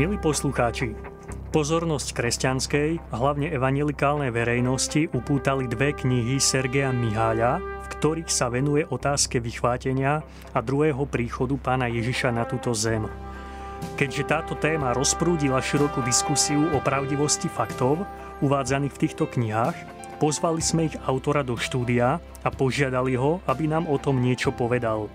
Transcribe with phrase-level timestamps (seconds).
[0.00, 0.96] Milí poslucháči,
[1.52, 9.44] pozornosť kresťanskej, hlavne evangelikálnej verejnosti upútali dve knihy Sergeja Miháľa, v ktorých sa venuje otázke
[9.44, 10.24] vychvátenia
[10.56, 13.04] a druhého príchodu pána Ježiša na túto zem.
[14.00, 18.00] Keďže táto téma rozprúdila širokú diskusiu o pravdivosti faktov
[18.40, 23.88] uvádzaných v týchto knihách, pozvali sme ich autora do štúdia a požiadali ho, aby nám
[23.88, 25.08] o tom niečo povedal.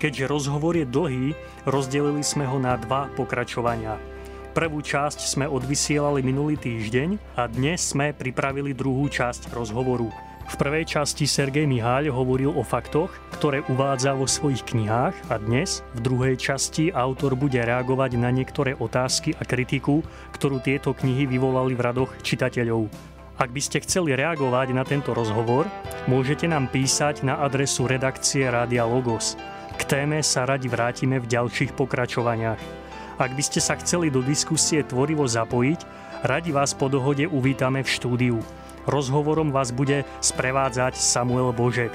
[0.00, 1.36] Keďže rozhovor je dlhý,
[1.68, 4.00] rozdelili sme ho na dva pokračovania–
[4.56, 10.08] Prvú časť sme odvysielali minulý týždeň a dnes sme pripravili druhú časť rozhovoru.
[10.48, 15.84] V prvej časti Sergej Miháľ hovoril o faktoch, ktoré uvádza vo svojich knihách a dnes,
[15.92, 20.00] v druhej časti, autor bude reagovať na niektoré otázky a kritiku,
[20.32, 22.88] ktorú tieto knihy vyvolali v radoch čitateľov.
[23.36, 25.68] Ak by ste chceli reagovať na tento rozhovor,
[26.08, 29.36] môžete nám písať na adresu redakcie Rádia Logos.
[29.76, 32.56] K téme sa radi vrátime v ďalších pokračovaniach.
[33.20, 35.80] Ak by ste sa chceli do diskusie tvorivo zapojiť,
[36.24, 38.40] radi vás po dohode uvítame v štúdiu.
[38.88, 41.92] Rozhovorom vás bude sprevádzať Samuel Božek.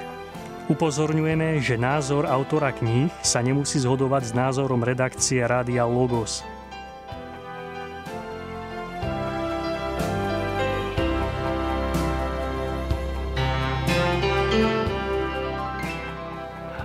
[0.70, 6.46] Upozorňujeme, že názor autora kníh sa nemusí zhodovať s názorom redakcie Rádia Logos.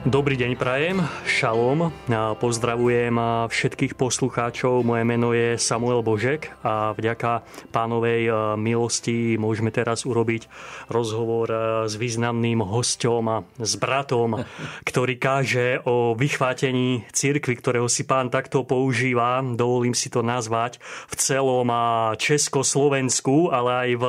[0.07, 1.91] Dobrý deň prajem, šalom.
[2.39, 3.19] Pozdravujem
[3.51, 4.87] všetkých poslucháčov.
[4.87, 7.43] Moje meno je Samuel Božek a vďaka
[7.75, 10.47] pánovej e, milosti môžeme teraz urobiť
[10.95, 11.59] rozhovor e,
[11.91, 14.47] s významným hosťom a s bratom,
[14.89, 20.79] ktorý káže o vychvátení cirkvi, ktorého si pán takto používa, dovolím si to nazvať,
[21.11, 21.67] v celom
[22.15, 24.05] Československu, ale aj v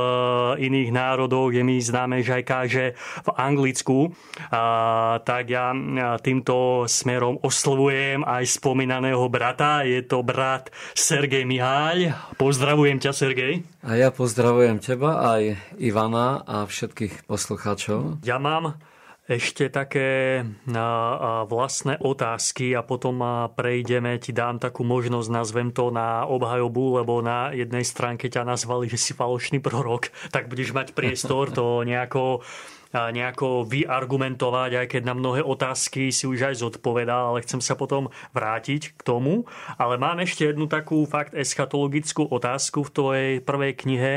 [0.61, 2.86] iných národoch, je mi známe, že aj káže
[3.26, 4.14] v Anglicku.
[4.54, 5.73] A, tak ja
[6.20, 9.88] týmto smerom oslovujem aj spomínaného brata.
[9.88, 12.11] Je to brat Sergej Miháľ.
[12.36, 13.64] Pozdravujem ťa, Sergej.
[13.88, 18.22] A ja pozdravujem teba, aj Ivana a všetkých poslucháčov.
[18.28, 18.76] Ja mám
[19.28, 20.39] ešte také
[21.52, 23.20] vlastné otázky a potom
[23.60, 28.88] prejdeme, ti dám takú možnosť, nazvem to na obhajobu, lebo na jednej stránke ťa nazvali,
[28.88, 32.40] že si falošný prorok, tak budeš mať priestor to nejako
[33.14, 38.10] nejako vyargumentovať, aj keď na mnohé otázky si už aj zodpovedal, ale chcem sa potom
[38.34, 39.46] vrátiť k tomu.
[39.78, 44.14] Ale mám ešte jednu takú fakt eschatologickú otázku v tvojej prvej knihe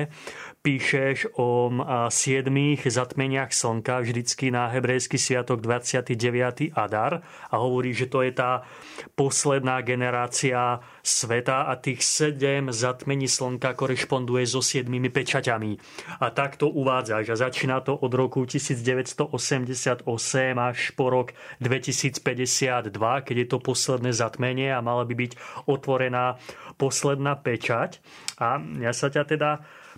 [0.61, 1.73] píšeš o
[2.13, 6.77] siedmých zatmeniach slnka, vždycky na hebrejský sviatok 29.
[6.77, 8.69] Adar a hovorí, že to je tá
[9.17, 15.81] posledná generácia sveta a tých sedem zatmení slnka korešponduje so siedmými pečaťami.
[16.21, 20.05] A tak to uvádzaš a začína to od roku 1988
[20.61, 21.33] až po rok
[21.65, 22.93] 2052,
[23.25, 25.33] keď je to posledné zatmenie a mala by byť
[25.73, 26.37] otvorená
[26.77, 28.05] posledná pečať.
[28.37, 29.51] A ja sa ťa teda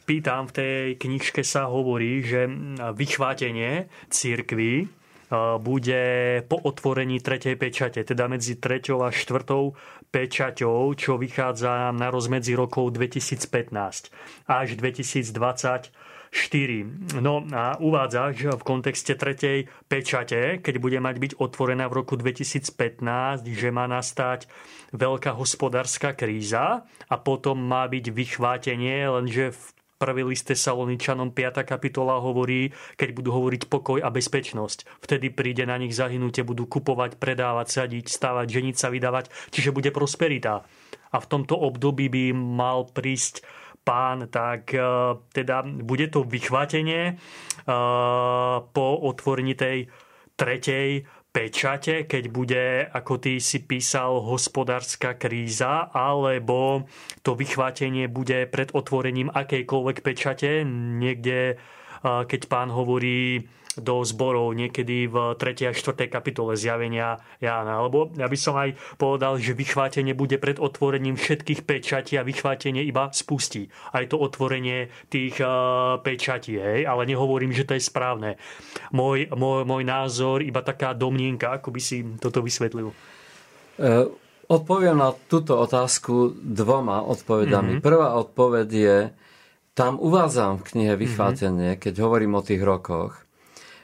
[0.02, 2.50] pýtam, v tej knižke sa hovorí, že
[2.92, 4.90] vychvátenie církvy
[5.64, 6.02] bude
[6.44, 9.72] po otvorení tretej pečate, teda medzi treťou a štvrtou
[10.12, 14.12] pečaťou, čo vychádza na rozmedzi rokov 2015
[14.44, 15.88] až 2020
[16.32, 17.20] 4.
[17.20, 22.16] No a uvádza, že v kontexte tretej pečate, keď bude mať byť otvorená v roku
[22.16, 22.72] 2015,
[23.52, 24.48] že má nastať
[24.96, 29.62] veľká hospodárska kríza a potom má byť vychvátenie, lenže v
[30.02, 31.62] Prvý list Saloničanom 5.
[31.62, 34.98] kapitola hovorí, keď budú hovoriť pokoj a bezpečnosť.
[34.98, 39.94] Vtedy príde na nich zahynutie, budú kupovať, predávať, sadiť, stávať, ženiť sa, vydávať, čiže bude
[39.94, 40.66] prosperita.
[41.14, 43.46] A v tomto období by mal prísť
[43.86, 44.82] pán, tak e,
[45.30, 47.14] teda bude to vychvátenie e,
[48.74, 49.86] po otvorení tej
[50.34, 56.84] tretej pečate, keď bude, ako ty si písal, hospodárska kríza, alebo
[57.24, 61.56] to vychvátenie bude pred otvorením akejkoľvek pečate, niekde,
[62.04, 63.48] keď pán hovorí
[63.80, 65.68] do zborov niekedy v 3.
[65.68, 66.12] a 4.
[66.12, 67.80] kapitole zjavenia Jána.
[67.80, 72.84] Lebo ja by som aj povedal, že vychvátenie bude pred otvorením všetkých pečatí a vychvátenie
[72.84, 73.72] iba spustí.
[73.96, 76.84] Aj to otvorenie tých uh, pečatí, hej?
[76.84, 78.36] ale nehovorím, že to je správne.
[78.92, 82.92] Môj, môj, môj názor, iba taká domnienka, ako by si toto vysvetlil.
[83.80, 84.12] Uh,
[84.52, 87.80] odpoviem na túto otázku dvoma odpovedami.
[87.80, 87.84] Mm-hmm.
[87.84, 88.98] Prvá odpoveď je,
[89.72, 91.84] tam uvádzam v knihe Vychvátenie, mm-hmm.
[91.88, 93.24] keď hovorím o tých rokoch,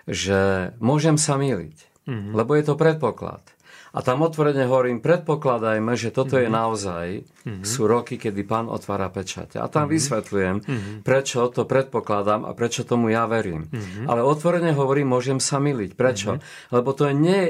[0.08, 2.32] že môžem sa míliť, mm-hmm.
[2.32, 3.44] lebo je to predpoklad.
[3.88, 6.44] A tam otvorene hovorím, predpokladajme, že toto mm-hmm.
[6.44, 6.54] je mhm.
[6.54, 7.64] naozaj, mm-hmm.
[7.64, 9.56] sú roky, kedy pán otvára pečate.
[9.56, 9.96] A tam mm-hmm.
[9.96, 10.96] vysvetľujem, mm-hmm.
[11.04, 13.68] prečo to predpokladám a prečo tomu ja verím.
[13.68, 14.04] Mm-hmm.
[14.04, 15.96] Ale otvorene hovorím, môžem sa miliť.
[15.96, 16.36] Prečo?
[16.36, 16.72] Mm-hmm.
[16.76, 17.42] Lebo to, je nie,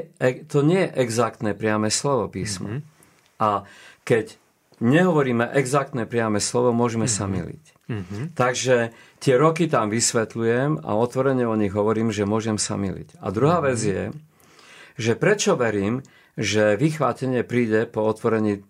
[0.47, 2.79] to nie je exaktné priame slovo písma.
[2.79, 3.43] Mm-hmm.
[3.43, 3.67] A
[4.07, 4.39] keď
[4.79, 7.19] nehovoríme exaktné priame slovo, môžeme mm-hmm.
[7.19, 7.78] sa miliť.
[7.89, 8.37] Mm-hmm.
[8.37, 13.17] Takže tie roky tam vysvetľujem a otvorene o nich hovorím, že môžem sa miliť.
[13.25, 13.69] A druhá mm-hmm.
[13.73, 14.03] vec je,
[15.01, 16.05] že prečo verím,
[16.37, 18.63] že vychvátenie príde po otvorení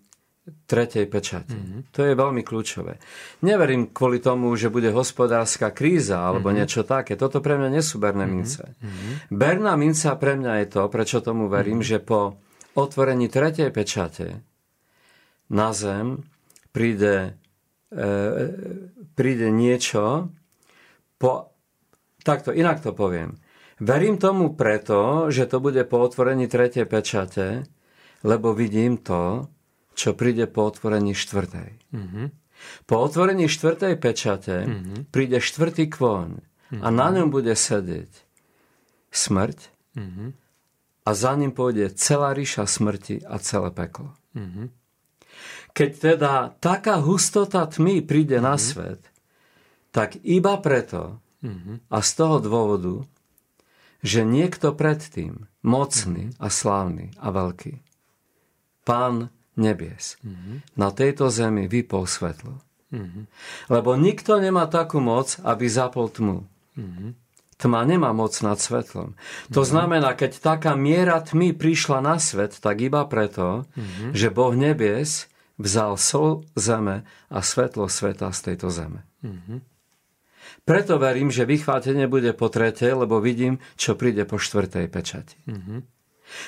[0.65, 1.53] tretej pečati.
[1.53, 1.93] Mm-hmm.
[1.93, 2.97] To je veľmi kľúčové.
[3.45, 6.59] Neverím kvôli tomu, že bude hospodárska kríza alebo mm-hmm.
[6.65, 7.13] niečo také.
[7.13, 8.33] Toto pre mňa nie sú berné mm-hmm.
[8.33, 8.63] mince.
[8.65, 9.13] Mm-hmm.
[9.29, 12.01] Berná minca pre mňa je to, prečo tomu verím, mm-hmm.
[12.01, 12.41] že po
[12.73, 14.41] otvorení tretej pečate
[15.49, 16.25] na zem
[16.69, 17.37] príde,
[19.15, 20.29] príde niečo
[21.17, 21.53] po...
[22.19, 23.39] Takto, inak to poviem.
[23.79, 27.63] Verím tomu preto, že to bude po otvorení tretej pečate,
[28.27, 29.47] lebo vidím to,
[29.95, 31.69] čo príde po otvorení štvrtej.
[31.95, 32.25] Mm-hmm.
[32.87, 34.99] Po otvorení štvrtej pečate mm-hmm.
[35.15, 36.83] príde štvrtý kvoň mm-hmm.
[36.83, 38.11] a na ňom bude sedieť
[39.15, 39.59] smrť
[39.95, 40.29] mm-hmm.
[41.07, 44.11] a za ním pôjde celá ríša smrti a celé peklo.
[44.35, 44.67] Mm-hmm.
[45.73, 48.49] Keď teda taká hustota tmy príde mm-hmm.
[48.49, 49.01] na svet,
[49.95, 51.89] tak iba preto mm-hmm.
[51.89, 52.95] a z toho dôvodu
[53.99, 57.83] že niekto predtým, mocný a slávny a veľký,
[58.87, 59.27] pán
[59.59, 60.79] nebies, mm-hmm.
[60.79, 62.63] na tejto zemi vypol svetlo.
[62.89, 63.23] Mm-hmm.
[63.69, 66.47] Lebo nikto nemá takú moc, aby zapol tmu.
[66.79, 67.09] Mm-hmm.
[67.59, 69.19] Tma nemá moc nad svetlom.
[69.51, 69.67] To mm-hmm.
[69.67, 74.15] znamená, keď taká miera tmy prišla na svet, tak iba preto, mm-hmm.
[74.15, 75.28] že Boh nebies
[75.59, 79.03] vzal sol zeme a svetlo sveta z tejto zeme.
[79.21, 79.59] Mm-hmm.
[80.65, 85.37] Preto verím, že vychvátenie bude po tretej, lebo vidím, čo príde po štvrtej pečati.
[85.45, 85.79] Mm-hmm.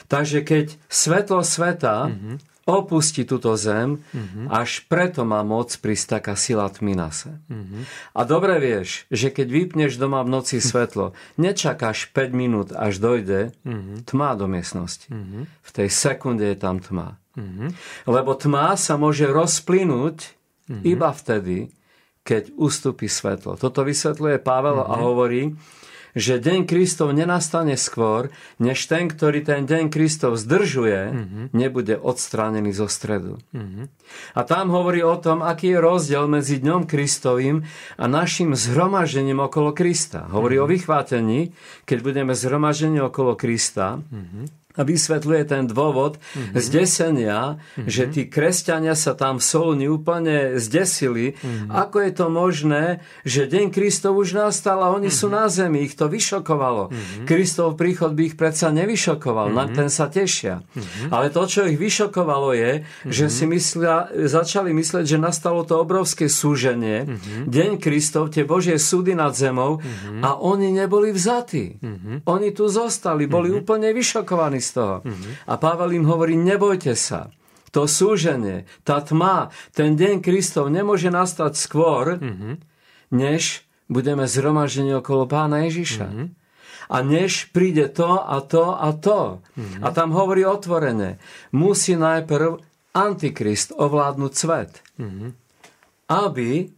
[0.08, 2.36] Takže keď svetlo sveta mm-hmm.
[2.70, 4.46] opustí túto zem, mm-hmm.
[4.50, 7.42] až preto má moc prísť taká sila tminase.
[7.50, 7.82] Mm-hmm.
[8.14, 13.58] A dobre vieš, že keď vypneš doma v noci svetlo, nečakáš 5 minút, až dojde
[13.66, 14.06] mm-hmm.
[14.06, 15.10] tma do miestnosti.
[15.10, 15.44] Mm-hmm.
[15.50, 17.21] V tej sekunde je tam tma.
[17.38, 17.70] Mm-hmm.
[18.12, 20.84] Lebo tma sa môže rozplynúť mm-hmm.
[20.84, 21.72] iba vtedy,
[22.22, 23.58] keď ustúpi svetlo.
[23.58, 24.94] Toto vysvetľuje Pavel mm-hmm.
[24.94, 25.04] a mhm.
[25.04, 25.44] hovorí,
[26.12, 31.46] že deň Kristov nenastane skôr, než ten, ktorý ten deň Kristov zdržuje, mm-hmm.
[31.56, 33.40] nebude odstránený zo stredu.
[33.56, 33.86] Mm-hmm.
[34.36, 37.64] A tam hovorí o tom, aký je rozdiel medzi dňom Kristovým
[37.96, 40.28] a našim zhromažením okolo Krista.
[40.28, 40.68] Hovorí mm-hmm.
[40.68, 41.42] o vychvátení,
[41.88, 46.56] keď budeme zhromažení okolo Krista, mm-hmm a vysvetľuje ten dôvod mm-hmm.
[46.56, 47.88] zdesenia, mm-hmm.
[47.88, 51.36] že tí kresťania sa tam v Soluni úplne zdesili.
[51.36, 51.70] Mm-hmm.
[51.70, 52.84] Ako je to možné,
[53.28, 55.20] že deň Kristov už nastal a oni mm-hmm.
[55.20, 55.84] sú na zemi.
[55.84, 56.90] Ich to vyšokovalo.
[56.90, 57.26] Mm-hmm.
[57.28, 59.52] Kristov príchod by ich predsa nevyšokoval.
[59.52, 59.60] Mm-hmm.
[59.60, 60.64] Na ten sa tešia.
[60.64, 61.10] Mm-hmm.
[61.12, 63.12] Ale to, čo ich vyšokovalo je, mm-hmm.
[63.12, 67.10] že si myslia, začali myslieť, že nastalo to obrovské súženie.
[67.10, 67.44] Mm-hmm.
[67.52, 70.24] Deň Kristov, tie Božie súdy nad zemou mm-hmm.
[70.24, 71.82] a oni neboli vzatí.
[71.82, 72.16] Mm-hmm.
[72.30, 73.62] Oni tu zostali, boli mm-hmm.
[73.66, 74.96] úplne vyšokovaní z toho.
[75.02, 75.32] Mm-hmm.
[75.50, 77.34] A Pavel im hovorí, nebojte sa.
[77.72, 82.54] To súženie, tá tma, ten deň Kristov nemôže nastať skôr, mm-hmm.
[83.16, 86.08] než budeme zhromaždení okolo pána Ježiša.
[86.08, 86.28] Mm-hmm.
[86.92, 89.40] A než príde to a to a to.
[89.56, 89.82] Mm-hmm.
[89.84, 91.24] A tam hovorí otvorene,
[91.56, 92.60] musí najprv
[92.92, 94.84] Antikrist ovládnuť svet.
[95.00, 95.30] Mm-hmm.
[96.12, 96.76] Aby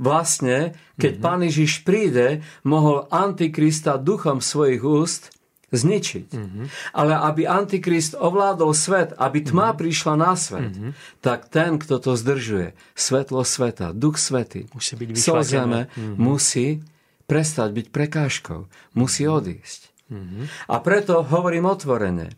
[0.00, 1.28] vlastne, keď mm-hmm.
[1.28, 5.28] pán Ježiš príde, mohol Antikrista duchom svojich úst
[5.72, 6.28] zničiť.
[6.36, 6.64] Mm-hmm.
[6.92, 9.80] Ale aby Antikrist ovládol svet, aby tma mm-hmm.
[9.80, 10.92] prišla na svet, mm-hmm.
[11.24, 15.08] tak ten, kto to zdržuje, svetlo sveta, duch svety, musí byť
[15.42, 16.20] zeme, mm-hmm.
[16.20, 16.84] musí
[17.24, 19.32] prestať byť prekážkou, musí mhm.
[19.32, 19.80] odísť.
[20.12, 20.44] Mm-hmm.
[20.68, 22.36] A preto hovorím otvorene.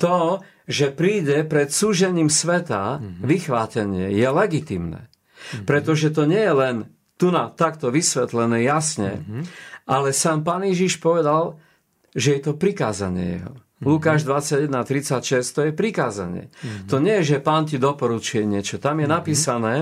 [0.00, 3.20] To, že príde pred súžením sveta mm-hmm.
[3.20, 5.02] vychvátenie, je legitimné.
[5.04, 5.68] Mm-hmm.
[5.68, 6.76] Pretože to nie je len
[7.20, 9.42] tu na takto vysvetlené jasne, mm-hmm.
[9.84, 11.60] ale sám pán Ježiš povedal,
[12.14, 13.54] že je to prikázanie jeho.
[13.80, 13.96] Mm-hmm.
[13.96, 16.52] Lukáš 21.36 to je prikázanie.
[16.52, 16.88] Mm-hmm.
[16.92, 18.76] To nie je, že pán ti doporučuje niečo.
[18.76, 19.16] Tam je mm-hmm.
[19.16, 19.74] napísané,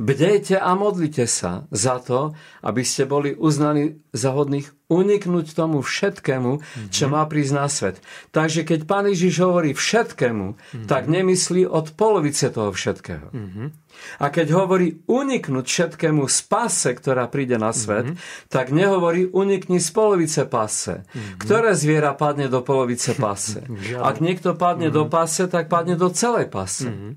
[0.00, 2.32] bdejte a modlite sa za to,
[2.64, 6.88] aby ste boli uznaní za hodných uniknúť tomu všetkému, mm-hmm.
[6.88, 8.00] čo má prísť na svet.
[8.32, 10.86] Takže keď pán Ježiš hovorí všetkému, mm-hmm.
[10.88, 13.36] tak nemyslí od polovice toho všetkého.
[13.36, 13.68] Mm-hmm.
[14.16, 18.48] A keď hovorí uniknúť všetkému z pase, ktorá príde na svet, mm-hmm.
[18.48, 21.04] tak nehovorí unikni z polovice pase.
[21.04, 21.36] Mm-hmm.
[21.42, 23.60] Ktoré zviera padne do polovice pase?
[24.08, 25.04] Ak niekto padne mm-hmm.
[25.04, 26.88] do pase, tak padne do celej pase.
[26.88, 27.12] Mm-hmm.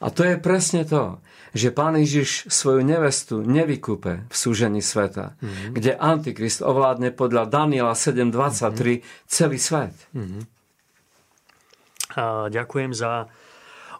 [0.00, 5.74] A to je presne to, že Pán Ježiš svoju nevestu nevykúpe v súžení sveta, mm-hmm.
[5.74, 9.00] kde Antikrist ovládne podľa Daniela 7.23 mm-hmm.
[9.26, 9.94] celý svet.
[10.14, 10.42] Mm-hmm.
[12.50, 13.30] Ďakujem za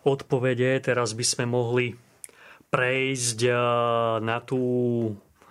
[0.02, 0.82] odpovede.
[0.82, 1.94] Teraz by sme mohli
[2.70, 3.50] prejsť
[4.22, 4.62] na tú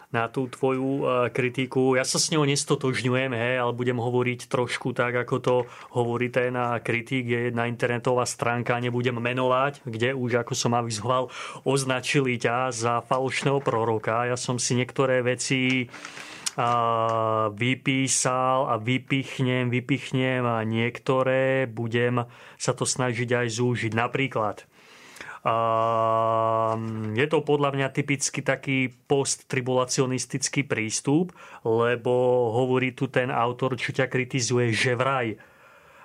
[0.10, 1.94] na tú tvoju kritiku.
[1.94, 5.56] Ja sa s ňou nestotožňujem, hej, ale budem hovoriť trošku tak, ako to
[5.94, 7.30] hovorí ten kritik.
[7.30, 11.30] Je jedna internetová stránka, nebudem menovať, kde už, ako som avizoval,
[11.62, 14.26] označili ťa za falošného proroka.
[14.26, 15.86] Ja som si niektoré veci
[17.54, 22.26] vypísal a vypichnem, vypichnem a niektoré budem
[22.58, 23.94] sa to snažiť aj zúžiť.
[23.94, 24.66] Napríklad
[27.16, 31.32] je to podľa mňa typicky taký posttribulacionistický prístup,
[31.64, 32.12] lebo
[32.52, 35.40] hovorí tu ten autor, čo ťa kritizuje, že vraj,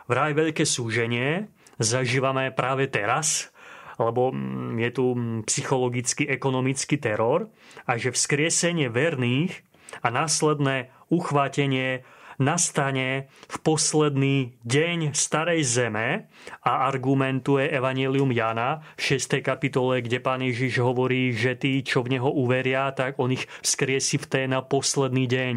[0.06, 1.50] vraj veľké súženie
[1.82, 3.50] zažívame práve teraz,
[3.98, 5.04] lebo mm, je tu
[5.50, 7.50] psychologický, ekonomický teror
[7.86, 9.66] a že vzkriesenie verných
[10.02, 12.06] a následné uchvátenie
[12.38, 14.36] nastane v posledný
[14.66, 16.26] deň starej zeme
[16.64, 19.40] a argumentuje Evangelium Jana v 6.
[19.44, 24.18] kapitole, kde pán Ježiš hovorí, že tí, čo v neho uveria, tak on ich vzkriesi
[24.18, 25.54] v ten posledný deň.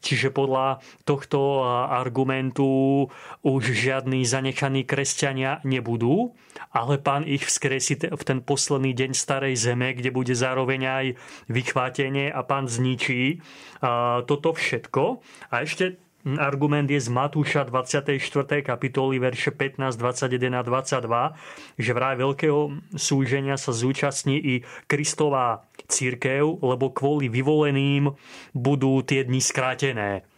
[0.00, 3.08] Čiže podľa tohto argumentu
[3.42, 6.36] už žiadni zanechaní kresťania nebudú,
[6.70, 11.06] ale pán ich vzkriesi v ten posledný deň starej zeme, kde bude zároveň aj
[11.50, 13.42] vychvátenie a pán zničí
[14.26, 15.24] toto všetko.
[15.50, 18.20] A ešte Argument je z Matúša 24.
[18.60, 26.60] kapitoly, verše 15, 21 a 22, že vraj veľkého súženia sa zúčastní i Kristová církev,
[26.60, 28.12] lebo kvôli vyvoleným
[28.52, 30.28] budú tie dni skrátené.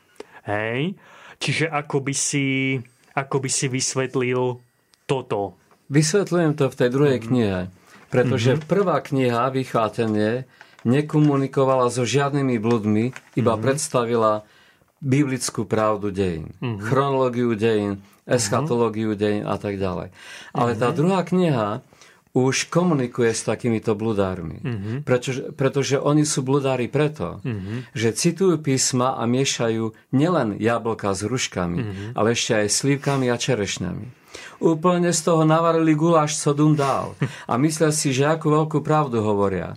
[0.47, 0.95] Hej?
[1.43, 2.79] Čiže ako by si,
[3.19, 4.62] ako by si vysvetlil
[5.11, 5.59] toto?
[5.91, 7.25] Vysvetľujem to v tej druhej mm.
[7.27, 7.61] knihe,
[8.07, 8.71] pretože mm-hmm.
[8.71, 10.47] prvá kniha, Vychvátenie,
[10.87, 13.65] nekomunikovala so žiadnymi bludmi, iba mm-hmm.
[13.67, 14.47] predstavila
[15.02, 16.78] biblickú pravdu dejín, uh-huh.
[16.78, 19.21] chronológiu dejín, eschatológiu uh-huh.
[19.21, 20.14] dejín a tak ďalej.
[20.54, 20.80] Ale uh-huh.
[20.80, 20.97] tá mhm.
[20.97, 21.68] druhá kniha
[22.32, 24.64] už komunikuje s takýmito bludármi.
[24.64, 25.04] Uh-huh.
[25.04, 27.85] Pretože, pretože oni sú bludári preto, uh-huh.
[27.92, 32.09] že citujú písma a miešajú nielen jablka s hruškami, uh-huh.
[32.16, 34.06] ale ešte aj slívkami a čerešňami.
[34.64, 37.12] Úplne z toho navarili guláš, co dum dál.
[37.50, 39.76] A myslia si, že akú veľkú pravdu hovoria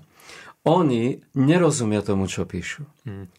[0.65, 2.89] oni nerozumia tomu, čo píšu.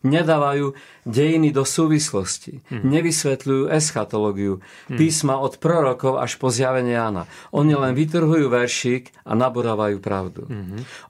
[0.06, 2.62] Nedávajú dejiny do súvislosti.
[2.70, 7.26] Nevysvetľujú eschatológiu, písma od prorokov až po zjavenie Jána.
[7.50, 10.46] Oni len vytrhujú veršík a naborávajú pravdu.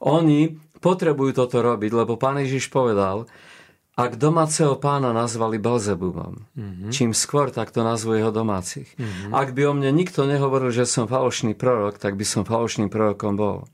[0.00, 3.28] Oni potrebujú toto robiť, lebo pán Ježiš povedal,
[3.96, 6.92] ak domáceho pána nazvali Belzebubom, mm-hmm.
[6.92, 8.92] čím skôr tak to nazvu jeho domácich.
[8.92, 9.32] Mm-hmm.
[9.32, 13.40] Ak by o mne nikto nehovoril, že som falošný prorok, tak by som falošným prorokom
[13.40, 13.64] bol.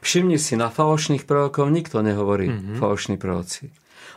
[0.00, 2.76] Všimni si, na falošných prorokov nikto nehovorí mm-hmm.
[2.80, 3.72] falošní proroci.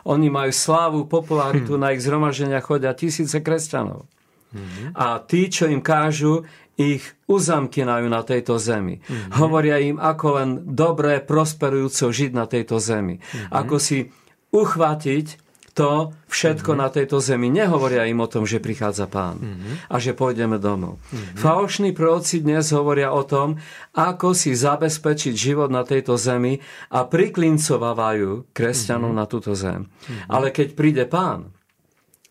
[0.08, 1.84] Oni majú slávu, popularitu, mm-hmm.
[1.84, 4.08] na ich zhromaždenia chodia tisíce kresťanov.
[4.50, 4.96] Mm-hmm.
[4.96, 6.48] A tí, čo im kážu,
[6.80, 9.04] ich uzamkinajú na tejto zemi.
[9.04, 9.32] Mm-hmm.
[9.36, 13.20] Hovoria im, ako len dobre, prosperujúco žiť na tejto zemi.
[13.20, 13.52] Mm-hmm.
[13.52, 14.08] Ako si
[14.50, 16.82] uchvátiť to všetko mm-hmm.
[16.82, 17.48] na tejto zemi.
[17.48, 19.74] Nehovoria im o tom, že prichádza pán mm-hmm.
[19.90, 20.98] a že pôjdeme domov.
[20.98, 21.38] Mm-hmm.
[21.38, 23.58] Falošní proroci dnes hovoria o tom,
[23.94, 26.58] ako si zabezpečiť život na tejto zemi
[26.90, 29.26] a priklincovávajú kresťanov mm-hmm.
[29.26, 29.86] na túto zem.
[29.86, 30.28] Mm-hmm.
[30.30, 31.54] Ale keď príde pán,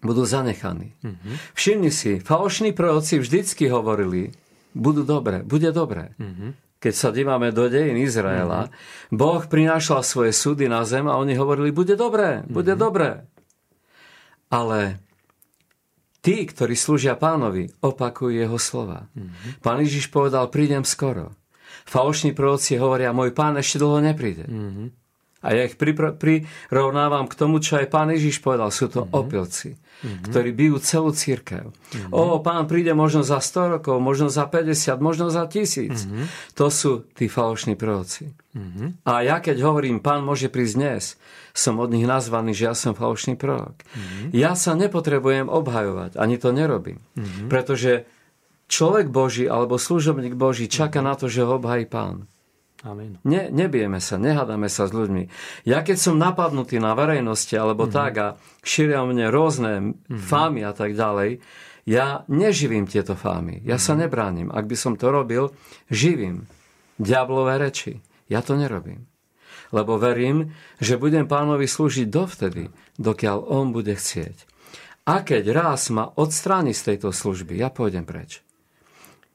[0.04, 0.96] budú zanechaní.
[1.04, 1.34] Mm-hmm.
[1.56, 4.36] Všimni si, falošní proroci vždycky hovorili,
[4.76, 6.16] budú dobre, bude dobre.
[6.20, 9.16] Mm-hmm keď sa dívame do dejín Izraela, mm-hmm.
[9.20, 12.86] Boh prinášal svoje súdy na zem a oni hovorili, bude dobré, bude mm-hmm.
[12.88, 13.10] dobré.
[14.50, 15.04] Ale
[16.24, 19.12] tí, ktorí slúžia pánovi, opakujú jeho slova.
[19.12, 19.60] Mm-hmm.
[19.60, 21.36] Pán Ježiš povedal, prídem skoro.
[21.84, 24.48] Falošní proroci hovoria, môj pán ešte dlho nepríde.
[24.48, 24.88] Mm-hmm.
[25.40, 28.72] A ja ich prirovnávam k tomu, čo aj pán Ježiš povedal.
[28.72, 29.20] Sú to mm-hmm.
[29.20, 30.26] opilci, mm-hmm.
[30.32, 31.72] ktorí bijú celú církev.
[31.72, 32.12] Mm-hmm.
[32.16, 35.92] O, pán príde možno za 100 rokov, možno za 50, možno za 1000.
[35.92, 36.26] Mm-hmm.
[36.56, 38.32] To sú tí falošní proroci.
[38.56, 39.06] Mm-hmm.
[39.06, 41.04] A ja keď hovorím, pán môže prísť dnes,
[41.52, 43.76] som od nich nazvaný, že ja som falošný prorok.
[43.84, 44.28] Mm-hmm.
[44.34, 47.04] Ja sa nepotrebujem obhajovať, ani to nerobím.
[47.20, 47.48] Mm-hmm.
[47.52, 48.08] Pretože
[48.72, 51.10] človek Boží alebo služobník Boží čaká mm-hmm.
[51.10, 52.30] na to, že ho obhají pán.
[52.80, 53.20] Amen.
[53.28, 55.28] Ne, nebijeme sa, nehádame sa s ľuďmi.
[55.68, 58.00] Ja keď som napadnutý na verejnosti alebo mm-hmm.
[58.00, 58.28] tak a
[58.64, 60.16] šíria mne rôzne mm-hmm.
[60.16, 61.44] fámy a tak ďalej,
[61.84, 63.60] ja neživím tieto fámy.
[63.68, 63.84] Ja mm-hmm.
[63.84, 64.48] sa nebránim.
[64.48, 65.52] Ak by som to robil,
[65.92, 66.48] živím
[66.96, 68.00] diablové reči.
[68.32, 69.12] Ja to nerobím.
[69.76, 74.48] Lebo verím, že budem pánovi slúžiť dovtedy, dokiaľ on bude chcieť.
[75.10, 78.46] A keď raz ma odstráni z tejto služby, ja pôjdem preč.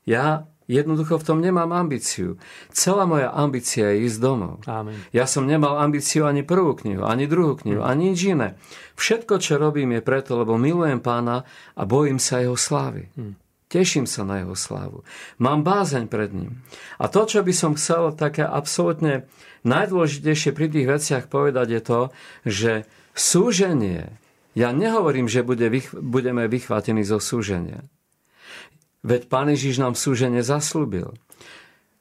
[0.06, 2.40] Ja Jednoducho v tom nemám ambíciu.
[2.72, 4.64] Celá moja ambícia je ísť domov.
[4.64, 4.96] Amen.
[5.12, 7.86] Ja som nemal ambíciu ani prvú knihu, ani druhú knihu, mm.
[7.86, 8.48] ani nič iné.
[8.96, 11.44] Všetko, čo robím, je preto, lebo milujem pána
[11.76, 13.12] a bojím sa jeho slávy.
[13.12, 13.36] Mm.
[13.68, 15.02] Teším sa na jeho slávu.
[15.42, 16.62] Mám bázeň pred ním.
[16.96, 19.26] A to, čo by som chcel také absolútne
[19.66, 22.00] najdôležitejšie pri tých veciach povedať je to,
[22.46, 22.72] že
[23.12, 24.14] súženie,
[24.54, 25.66] ja nehovorím, že bude,
[25.98, 27.82] budeme vychvátení zo súženia.
[29.04, 31.12] Veď Pán Ježiš nám súženie zaslúbil.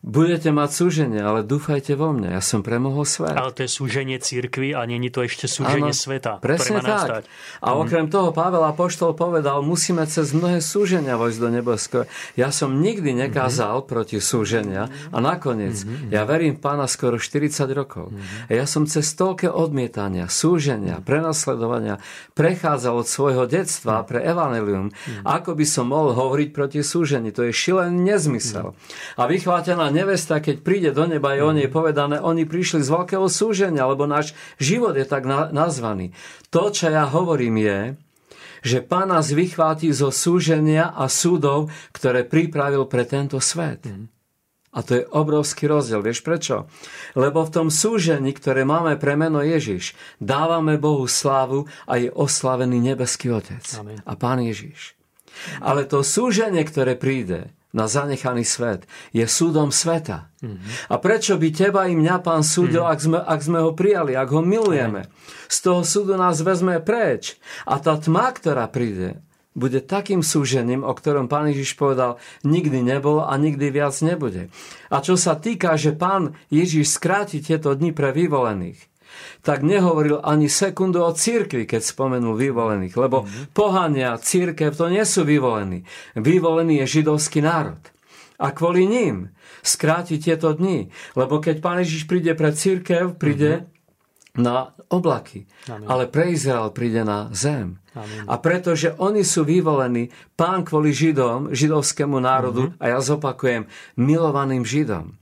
[0.03, 3.39] Budete mať súženie, ale dúfajte vo mne, ja som premohol svet.
[3.39, 6.43] Ale to je súženie církvy a není to ešte súženie ano, sveta.
[6.43, 6.91] Presne tak.
[6.91, 7.23] Nastať.
[7.63, 7.77] A mhm.
[7.79, 12.03] okrem toho Pavel Apoštol povedal, musíme cez mnohé súženia vojsť do nebeského.
[12.35, 13.91] Ja som nikdy nekázal mm-hmm.
[13.95, 16.11] proti súženia a nakoniec, mm-hmm.
[16.11, 18.11] ja verím pána skoro 40 rokov.
[18.11, 18.51] Mm-hmm.
[18.51, 21.07] A ja som cez toľké odmietania, súženia, mhm.
[21.07, 21.95] prenasledovania
[22.35, 25.23] prechádzal od svojho detstva pre evanelium, mm-hmm.
[25.23, 27.31] ako by som mohol hovoriť proti súžení.
[27.31, 28.75] To je šilený nezmysel.
[28.75, 29.15] Mm-hmm.
[29.15, 33.29] A vychvátená nevesta, keď príde do neba, je o nej povedané, oni prišli z veľkého
[33.29, 36.11] súženia, lebo náš život je tak nazvaný.
[36.49, 37.79] To, čo ja hovorím je,
[38.63, 43.85] že Pán nás vychváti zo súženia a súdov, ktoré pripravil pre tento svet.
[43.85, 44.07] Mm.
[44.73, 46.01] A to je obrovský rozdiel.
[46.01, 46.65] Vieš prečo?
[47.13, 52.81] Lebo v tom súžení, ktoré máme pre meno Ježiš, dávame Bohu slávu a je oslavený
[52.81, 54.01] nebeský Otec Amen.
[54.01, 54.97] a Pán Ježiš.
[55.61, 58.85] Ale to súženie, ktoré príde, na zanechaný svet.
[59.11, 60.29] Je súdom sveta.
[60.39, 60.93] Mm-hmm.
[60.93, 62.93] A prečo by teba i mňa pán súdil, mm-hmm.
[62.93, 65.09] ak, sme, ak sme ho prijali, ak ho milujeme?
[65.49, 67.41] Z toho súdu nás vezme preč.
[67.65, 69.19] A tá tma, ktorá príde,
[69.53, 74.49] bude takým súžením, o ktorom pán Ježiš povedal, nikdy nebol a nikdy viac nebude.
[74.89, 78.81] A čo sa týka, že pán Ježiš skráti tieto dni pre vyvolených,
[79.43, 83.51] tak nehovoril ani sekundu o církvi, keď spomenul vyvolených, lebo mm-hmm.
[83.51, 85.83] pohania, církev to nie sú vyvolení.
[86.15, 87.79] Vyvolený je židovský národ.
[88.41, 89.31] A kvôli ním
[89.63, 90.91] skráti tieto dni.
[91.15, 94.41] Lebo keď Pán Ježiš príde pre církev, príde mm-hmm.
[94.43, 95.47] na oblaky.
[95.71, 95.87] Amen.
[95.87, 97.79] Ale pre Izrael príde na zem.
[97.95, 98.25] Amen.
[98.25, 102.81] A pretože oni sú vyvolení, pán kvôli Židom, židovskému národu, mm-hmm.
[102.81, 105.13] a ja zopakujem, milovaným Židom,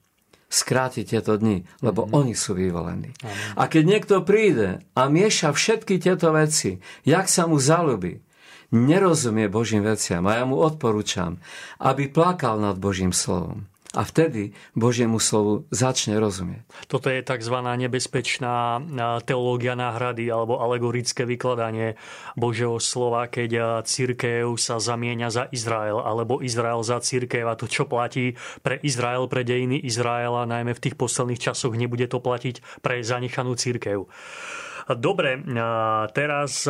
[0.51, 2.17] skrátiť tieto dni, lebo mm-hmm.
[2.19, 3.15] oni sú vyvolení.
[3.23, 3.55] Amen.
[3.55, 8.19] A keď niekto príde a mieša všetky tieto veci, jak sa mu zalúbi,
[8.75, 11.39] nerozumie Božím veciam a ja mu odporúčam,
[11.79, 13.71] aby plakal nad Božím slovom.
[13.91, 16.63] A vtedy Božiemu slovu začne rozumieť.
[16.87, 17.55] Toto je tzv.
[17.59, 18.79] nebezpečná
[19.27, 21.99] teológia náhrady alebo alegorické vykladanie
[22.39, 27.83] Božieho slova, keď církev sa zamieňa za Izrael alebo Izrael za církev a to, čo
[27.83, 33.03] platí pre Izrael, pre dejiny Izraela, najmä v tých posledných časoch, nebude to platiť pre
[33.03, 34.07] zanechanú církev.
[34.87, 35.37] Dobre,
[36.15, 36.65] teraz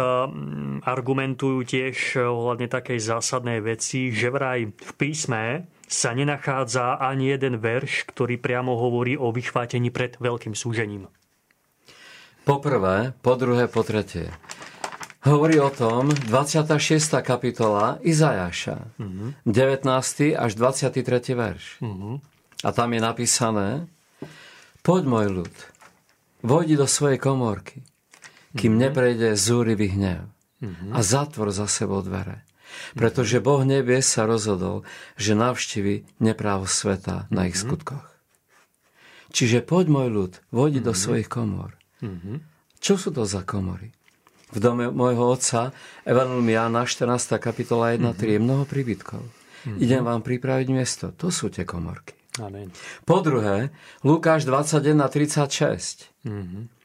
[0.83, 8.07] argumentujú tiež ohľadne takej zásadnej veci, že vraj v písme sa nenachádza ani jeden verš,
[8.07, 11.11] ktorý priamo hovorí o vychvátení pred veľkým súžením.
[12.47, 14.31] Po prvé, po druhé, po tretie.
[15.21, 17.21] Hovorí o tom 26.
[17.21, 19.37] kapitola Izajaša, uh-huh.
[19.45, 19.85] 19.
[20.33, 21.05] až 23.
[21.37, 21.77] verš.
[21.77, 22.17] Uh-huh.
[22.65, 23.85] A tam je napísané
[24.81, 25.55] Poď môj ľud,
[26.41, 27.85] vojdi do svojej komórky,
[28.55, 28.83] kým uh-huh.
[28.87, 30.27] neprejde zúrivý hnev
[30.61, 30.95] uh-huh.
[30.95, 32.43] a zatvor za sebou dvere
[32.95, 37.61] pretože Boh nevie sa rozhodol, že navštívi neprávo sveta na ich mhm.
[37.67, 38.07] skutkoch.
[39.31, 40.99] Čiže poď môj ľud, vojdi do mhm.
[40.99, 41.75] svojich komor.
[42.03, 42.43] Mhm.
[42.81, 43.93] Čo sú to za komory?
[44.51, 45.71] V dome môjho otca,
[46.03, 47.39] Evangelium Jána, 14.
[47.39, 49.23] kapitola 1, 3, je mnoho príbytkov.
[49.79, 51.05] Idem vám pripraviť miesto.
[51.21, 52.17] To sú tie komorky.
[52.41, 52.73] Amen.
[53.05, 56.09] Po druhé, Lukáš 21, 36.
[56.25, 56.80] Mm-hmm.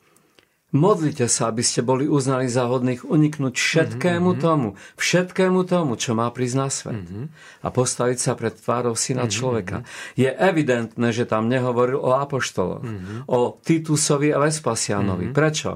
[0.74, 4.42] Modlite sa, aby ste boli uznali za hodných uniknúť všetkému mm-hmm.
[4.42, 7.06] tomu, všetkému tomu, čo má prísť na svet.
[7.06, 7.24] Mm-hmm.
[7.62, 9.36] A postaviť sa pred tvárou syna mm-hmm.
[9.38, 9.76] človeka.
[10.18, 13.18] Je evidentné, že tam nehovoril o apoštoloch, mm-hmm.
[13.30, 15.30] o Titusovi a Vespasianovi.
[15.30, 15.38] Mm-hmm.
[15.38, 15.70] Prečo?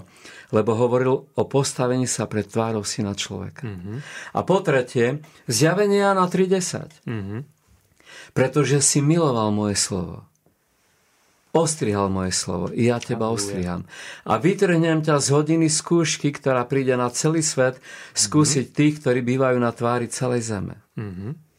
[0.50, 3.70] Lebo hovoril o postavení sa pred tvárou syna človeka.
[3.70, 3.96] Mm-hmm.
[4.35, 7.07] A po tretie, zjavenia na 3.10.
[7.07, 7.40] Mm-hmm.
[8.35, 10.30] Pretože si miloval moje slovo
[11.51, 13.87] ostrihal moje slovo, i ja teba ostriham.
[14.23, 17.83] A vytrhnem ťa z hodiny skúšky, ktorá príde na celý svet,
[18.15, 18.79] skúsiť mm-hmm.
[18.79, 20.79] tých, ktorí bývajú na tvári celej zeme.
[20.95, 21.51] Mm-hmm.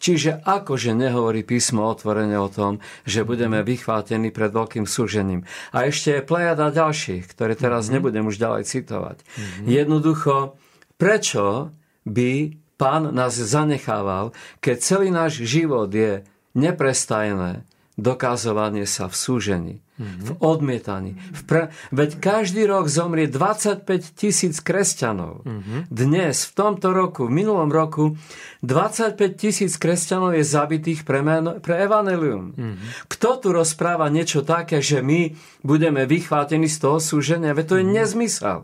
[0.00, 3.66] Čiže akože nehovorí písmo otvorene o tom, že budeme mhm.
[3.68, 5.44] vychvátení pred veľkým súžením.
[5.76, 7.94] A ešte je plejada ďalších, ktoré teraz mm-hmm.
[8.00, 9.20] nebudem už ďalej citovať.
[9.20, 9.66] Mm-hmm.
[9.68, 10.56] Jednoducho,
[10.96, 11.76] prečo
[12.08, 14.32] by pán nás zanechával,
[14.64, 16.24] keď celý náš život je
[16.56, 17.68] neprestajné,
[18.00, 20.24] dokazovanie sa v súžení, mm-hmm.
[20.24, 21.12] v odmietaní.
[21.16, 21.62] V pre...
[21.92, 23.86] Veď každý rok zomrie 25
[24.16, 25.44] tisíc kresťanov.
[25.44, 25.80] Mm-hmm.
[25.92, 28.16] Dnes, v tomto roku, v minulom roku,
[28.64, 32.56] 25 tisíc kresťanov je zabitých pre, meno, pre evanelium.
[32.56, 33.06] Mm-hmm.
[33.06, 37.52] Kto tu rozpráva niečo také, že my budeme vychvátení z toho súženia?
[37.52, 37.98] Veď to je mm-hmm.
[38.00, 38.58] nezmysel.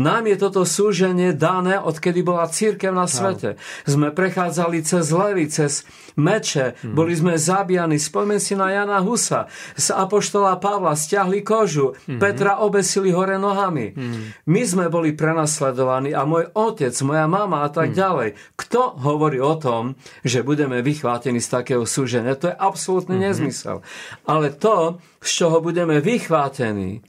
[0.00, 3.60] Nám je toto súženie dané, odkedy bola církev na svete.
[3.84, 5.84] Sme prechádzali cez levy, cez
[6.16, 6.96] meče, mm.
[6.96, 8.00] boli sme zabíjani.
[8.00, 9.52] Spomeň si na Jana Husa.
[9.76, 12.16] Z Apoštola Pavla stiahli kožu, mm.
[12.16, 13.92] Petra obesili hore nohami.
[13.92, 14.48] Mm.
[14.48, 17.96] My sme boli prenasledovaní a môj otec, moja mama a tak mm.
[18.00, 18.28] ďalej.
[18.56, 22.40] Kto hovorí o tom, že budeme vychvátení z takého súženia?
[22.40, 23.28] To je absolútny mm-hmm.
[23.36, 23.76] nezmysel.
[24.24, 27.04] Ale to, z čoho budeme vychvátení,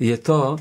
[0.00, 0.56] je to,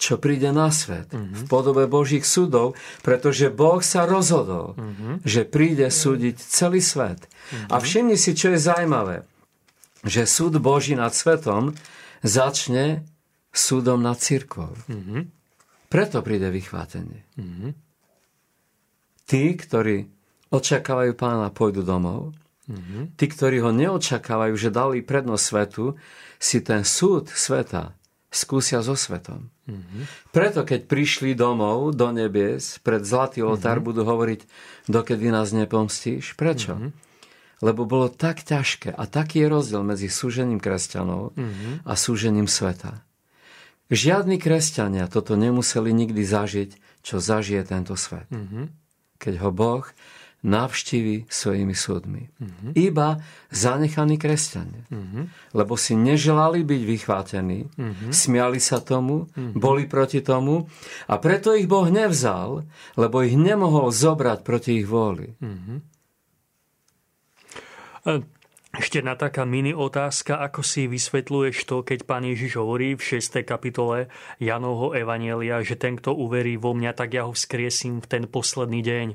[0.00, 1.36] čo príde na svet mm-hmm.
[1.36, 2.72] v podobe Božích súdov,
[3.04, 5.14] pretože Boh sa rozhodol, mm-hmm.
[5.28, 7.28] že príde súdiť celý svet.
[7.28, 7.68] Mm-hmm.
[7.68, 9.28] A všimni si, čo je zaujímavé,
[10.00, 11.76] že súd Boží nad svetom
[12.24, 13.04] začne
[13.52, 14.72] súdom nad církvou.
[14.88, 15.22] Mm-hmm.
[15.92, 17.20] Preto príde vychvátenie.
[17.36, 17.70] Mm-hmm.
[19.28, 20.08] Tí, ktorí
[20.48, 22.32] očakávajú pána, pôjdu domov.
[22.72, 23.20] Mm-hmm.
[23.20, 26.00] Tí, ktorí ho neočakávajú, že dali prednosť svetu,
[26.40, 27.99] si ten súd sveta
[28.30, 29.50] skúsia so svetom.
[29.66, 30.02] Mm-hmm.
[30.30, 33.88] Preto, keď prišli domov do nebies, pred zlatý oltár, mm-hmm.
[33.90, 34.40] budú hovoriť,
[34.86, 36.38] dokedy nás nepomstíš.
[36.38, 36.78] Prečo?
[36.78, 36.90] Mm-hmm.
[37.60, 41.84] Lebo bolo tak ťažké a taký je rozdiel medzi súžením kresťanov mm-hmm.
[41.84, 43.04] a súžením sveta.
[43.90, 48.30] Žiadni kresťania toto nemuseli nikdy zažiť, čo zažije tento svet.
[48.30, 48.64] Mm-hmm.
[49.18, 49.84] Keď ho Boh
[50.40, 52.32] navštívi svojimi súdmi.
[52.40, 52.72] Mm-hmm.
[52.72, 53.20] Iba
[53.52, 54.88] zanechaní kresťania.
[54.88, 55.24] Mm-hmm.
[55.52, 58.10] Lebo si neželali byť vychvátení, mm-hmm.
[58.10, 59.60] smiali sa tomu, mm-hmm.
[59.60, 60.64] boli proti tomu
[61.04, 62.64] a preto ich Boh nevzal,
[62.96, 65.36] lebo ich nemohol zobrať proti ich vôli.
[65.36, 65.78] Mm-hmm.
[68.70, 73.42] Ešte na taká mini otázka, ako si vysvetľuješ to, keď pán Ježiš hovorí v 6.
[73.42, 74.06] kapitole
[74.38, 78.78] Janovho Evanielia, že ten, kto uverí vo mňa, tak ja ho vzkriesím v ten posledný
[78.78, 79.06] deň.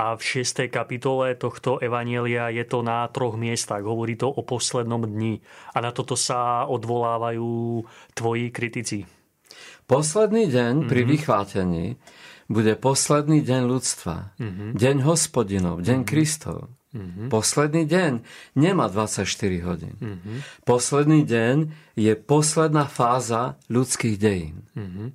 [0.00, 0.64] A v 6.
[0.72, 3.84] kapitole tohto Evanielia je to na troch miestach.
[3.84, 5.44] Hovorí to o poslednom dni.
[5.76, 7.84] A na toto sa odvolávajú
[8.16, 9.04] tvoji kritici.
[9.84, 11.12] Posledný deň pri mm-hmm.
[11.12, 11.84] vychvátení
[12.48, 14.40] bude posledný deň ľudstva.
[14.40, 14.68] Mm-hmm.
[14.72, 16.08] Deň hospodinov, deň mm-hmm.
[16.08, 16.72] Kristov.
[16.92, 17.28] Mm-hmm.
[17.32, 18.12] Posledný deň
[18.52, 19.24] nemá 24
[19.64, 19.96] hodín.
[19.96, 20.36] Mm-hmm.
[20.68, 21.56] Posledný deň
[21.96, 24.68] je posledná fáza ľudských dejín.
[24.76, 25.08] Mm-hmm.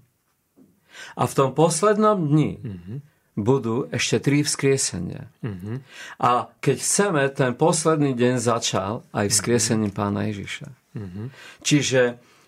[1.17, 2.97] A v tom poslednom dni mm-hmm.
[3.37, 5.29] budú ešte tri vzkriesenia.
[5.45, 5.75] Mm-hmm.
[6.17, 10.01] A keď chceme, ten posledný deň začal aj vzkriesením mm-hmm.
[10.01, 10.67] pána Ježiša.
[10.97, 11.25] Mm-hmm.
[11.61, 12.01] Čiže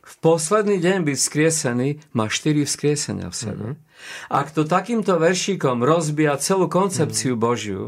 [0.10, 3.68] v posledný deň byť vzkriesený má štyri vzkriesenia v sebe.
[3.74, 3.89] Mm-hmm.
[4.30, 7.46] Ak to takýmto veršíkom rozbíja celú koncepciu mm-hmm.
[7.46, 7.84] Božiu,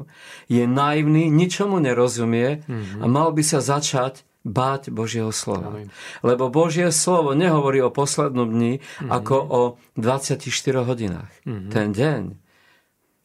[0.52, 3.02] je naivný, ničomu nerozumie mm-hmm.
[3.02, 5.70] a mal by sa začať báť Božieho slova.
[5.70, 5.94] Amen.
[6.26, 9.10] Lebo Božie slovo nehovorí o poslednom dni mm-hmm.
[9.10, 9.62] ako o
[9.98, 10.42] 24
[10.82, 11.32] hodinách.
[11.46, 11.70] Mm-hmm.
[11.70, 12.24] Ten deň.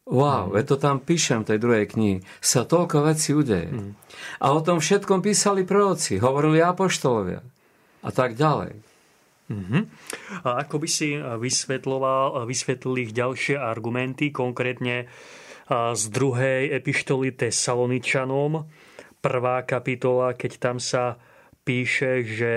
[0.06, 0.62] Wow, mm.
[0.70, 2.16] to tam píšem v tej druhej knihy.
[2.38, 3.74] Sa toľko vecí udeje.
[3.74, 3.98] Mm.
[4.38, 7.42] A o tom všetkom písali proroci, hovorili apoštolovia
[8.06, 8.78] a tak ďalej.
[9.46, 9.86] Uh-huh.
[10.42, 15.06] A ako by si vysvetloval, vysvetlil ich ďalšie argumenty, konkrétne
[15.70, 18.66] z druhej epištoly Tesaloničanom,
[19.18, 21.18] prvá kapitola, keď tam sa
[21.66, 22.52] píše, že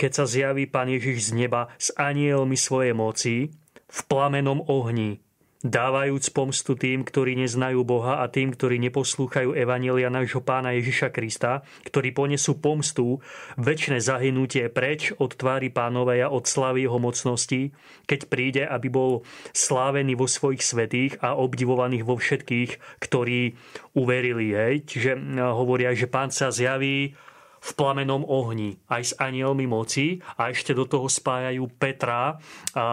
[0.00, 3.52] keď sa zjaví Pán Ježiš z neba s anielmi svojej moci
[3.84, 5.20] v plamenom ohni,
[5.60, 11.60] dávajúc pomstu tým, ktorí neznajú Boha a tým, ktorí neposlúchajú Evanelia nášho pána Ježiša Krista,
[11.84, 13.20] ktorí ponesú pomstu,
[13.60, 17.76] väčšie zahynutie preč od tvári pánovej a od slavy jeho mocnosti,
[18.08, 19.20] keď príde, aby bol
[19.52, 23.52] slávený vo svojich svetých a obdivovaných vo všetkých, ktorí
[23.92, 24.56] uverili.
[24.56, 24.74] Hej.
[24.88, 25.10] Čiže
[25.44, 27.12] hovoria, že pán sa zjaví
[27.60, 32.40] v plamenom ohni, aj s anielmi moci a ešte do toho spájajú Petra,
[32.72, 32.86] a, a,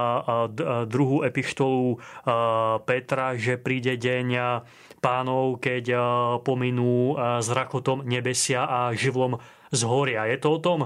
[0.83, 2.03] druhú epištolu
[2.83, 4.27] Petra, že príde deň
[4.99, 5.85] pánov, keď
[6.43, 9.39] pominú s rakotom nebesia a živlom
[9.71, 10.27] zhoria.
[10.27, 10.79] Je to o tom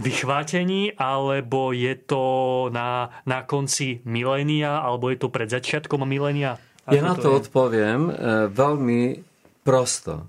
[0.00, 2.24] vychvátení, alebo je to
[2.72, 6.56] na, na konci milénia, alebo je to pred začiatkom milénia?
[6.90, 8.12] Ja na to, to odpoviem e,
[8.50, 9.22] veľmi
[9.62, 10.26] prosto.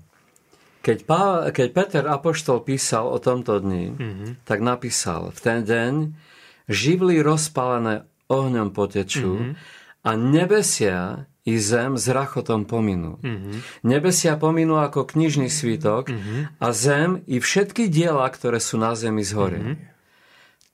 [0.84, 4.30] Keď, Pá, keď Peter Apoštol písal o tomto dni, mm-hmm.
[4.44, 6.12] tak napísal, v ten deň
[6.68, 9.52] živly rozpálené ohňom potečú mm-hmm.
[10.04, 13.20] a nebesia i zem s rachotom pominú.
[13.20, 13.84] Mm-hmm.
[13.84, 16.60] Nebesia pominú ako knižný svítok mm-hmm.
[16.60, 19.72] a zem i všetky diela, ktoré sú na zemi zhoria.
[19.72, 19.93] Mm-hmm.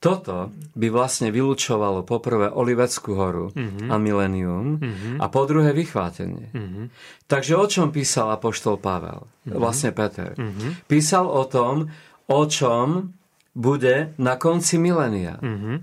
[0.01, 3.85] Toto by vlastne vylúčovalo poprvé Oliveckú horu mm-hmm.
[3.85, 5.15] a milenium mm-hmm.
[5.21, 6.49] a po druhé vychvátenie.
[6.49, 6.85] Mm-hmm.
[7.29, 9.29] Takže o čom písal apoštol Pavel?
[9.29, 9.61] Mm-hmm.
[9.61, 10.33] Vlastne Peter.
[10.33, 10.89] Mm-hmm.
[10.89, 11.93] Písal o tom,
[12.25, 13.13] o čom
[13.53, 15.37] bude na konci milenia.
[15.37, 15.75] Mm-hmm.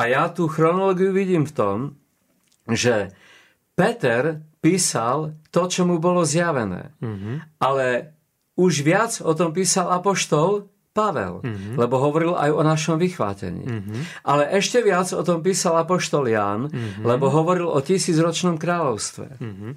[0.00, 1.76] A ja tú chronológiu vidím v tom,
[2.64, 3.12] že
[3.76, 6.96] Peter písal to, čo mu bolo zjavené.
[7.04, 7.60] Mm-hmm.
[7.60, 8.16] Ale
[8.56, 11.74] už viac o tom písal apoštol Pavel, mm-hmm.
[11.74, 13.66] lebo hovoril aj o našom vychvátení.
[13.66, 14.00] Mm-hmm.
[14.30, 17.02] Ale ešte viac o tom písal Apoštol Ján, mm-hmm.
[17.02, 19.42] lebo hovoril o tisícročnom kráľovstve.
[19.42, 19.72] Mm-hmm.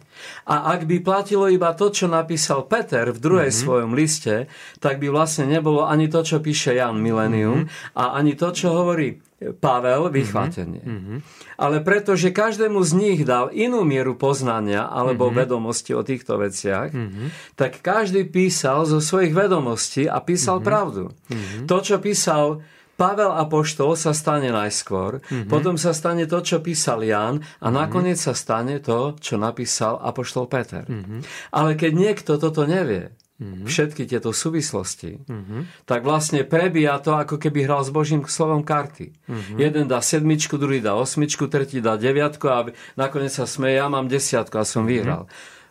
[0.45, 3.65] A ak by platilo iba to, čo napísal Peter v druhej mm-hmm.
[3.65, 4.45] svojom liste,
[4.77, 7.97] tak by vlastne nebolo ani to, čo píše Jan Millennium mm-hmm.
[7.97, 10.81] a ani to, čo hovorí Pavel vychvátenie.
[10.81, 11.17] Mm-hmm.
[11.61, 15.39] Ale pretože každému z nich dal inú mieru poznania alebo mm-hmm.
[15.45, 17.27] vedomosti o týchto veciach, mm-hmm.
[17.53, 20.69] tak každý písal zo svojich vedomostí a písal mm-hmm.
[20.73, 21.03] pravdu.
[21.29, 21.63] Mm-hmm.
[21.69, 22.65] To, čo písal
[22.97, 25.45] Pavel Apoštol sa stane najskôr, mm-hmm.
[25.45, 27.77] potom sa stane to, čo písal Jan a mm-hmm.
[27.77, 30.81] nakoniec sa stane to, čo napísal Apoštol Peter.
[30.81, 31.53] Mm-hmm.
[31.53, 33.65] Ale keď niekto toto nevie, mm-hmm.
[33.69, 35.85] všetky tieto súvislosti, mm-hmm.
[35.85, 39.13] tak vlastne prebíja to, ako keby hral s Božím slovom karty.
[39.13, 39.57] Mm-hmm.
[39.57, 44.09] Jeden dá sedmičku, druhý dá osmičku, tretí dá deviatku a nakoniec sa smeje, ja mám
[44.09, 44.91] desiatku a som mm-hmm.
[44.91, 45.23] vyhral.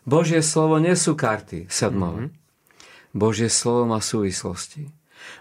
[0.06, 2.30] Božie slovo nie sú karty sedmové.
[2.30, 2.44] Mm-hmm.
[3.16, 4.92] Božie slovo má súvislosti.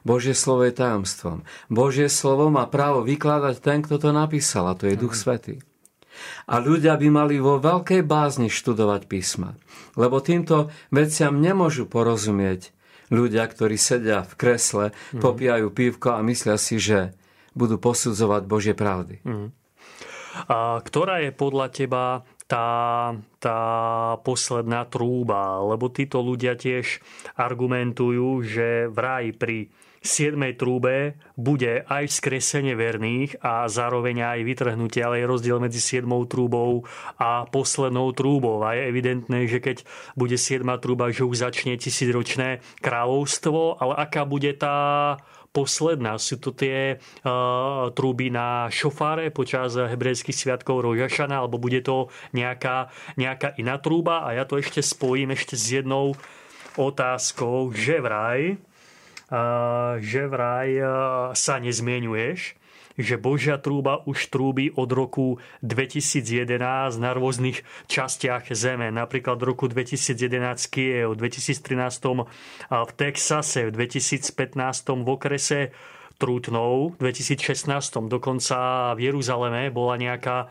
[0.02, 1.46] Božie slovo je tajomstvom.
[1.70, 5.22] Božie slovo má právo vykladať ten, kto to napísal, a to je Duch mm-hmm.
[5.22, 5.56] Svetý.
[6.48, 9.60] A ľudia by mali vo veľkej bázni študovať písma.
[9.96, 12.76] Lebo týmto veciam nemôžu porozumieť
[13.10, 15.22] ľudia, ktorí sedia v kresle, mm.
[15.22, 17.14] popijajú pívko a myslia si, že
[17.56, 19.24] budú posudzovať Božie pravdy.
[19.24, 19.50] Mm.
[20.52, 22.04] A ktorá je podľa teba
[22.46, 22.68] tá,
[23.40, 23.60] tá
[24.22, 25.64] posledná trúba?
[25.64, 27.00] Lebo títo ľudia tiež
[27.40, 29.72] argumentujú, že vraj pri
[30.06, 30.38] 7.
[30.54, 36.06] trúbe bude aj skresenie verných a zároveň aj vytrhnutie, ale je rozdiel medzi 7.
[36.30, 36.86] trúbou
[37.18, 38.62] a poslednou trúbou.
[38.62, 39.82] A je evidentné, že keď
[40.14, 40.62] bude 7.
[40.78, 45.18] trúba, že už začne tisícročné kráľovstvo, ale aká bude tá
[45.56, 46.22] posledná.
[46.22, 52.94] Sú to tie uh, trúby na šofáre počas hebrejských sviatkov Rožašana, alebo bude to nejaká,
[53.18, 54.28] nejaká iná trúba.
[54.28, 56.14] A ja to ešte spojím ešte s jednou
[56.76, 58.60] otázkou, že vraj
[60.00, 60.70] že vraj
[61.34, 62.54] sa nezmienuješ,
[62.96, 68.88] že Božia trúba už trúbi od roku 2011 na rôznych častiach Zeme.
[68.88, 72.24] Napríklad v roku 2011 Kiev, v 2013
[72.72, 74.56] v Texase, v 2015
[75.04, 75.60] v okrese
[76.16, 77.68] Trútnou, v 2016
[78.08, 80.48] dokonca v Jeruzaleme bola nejaká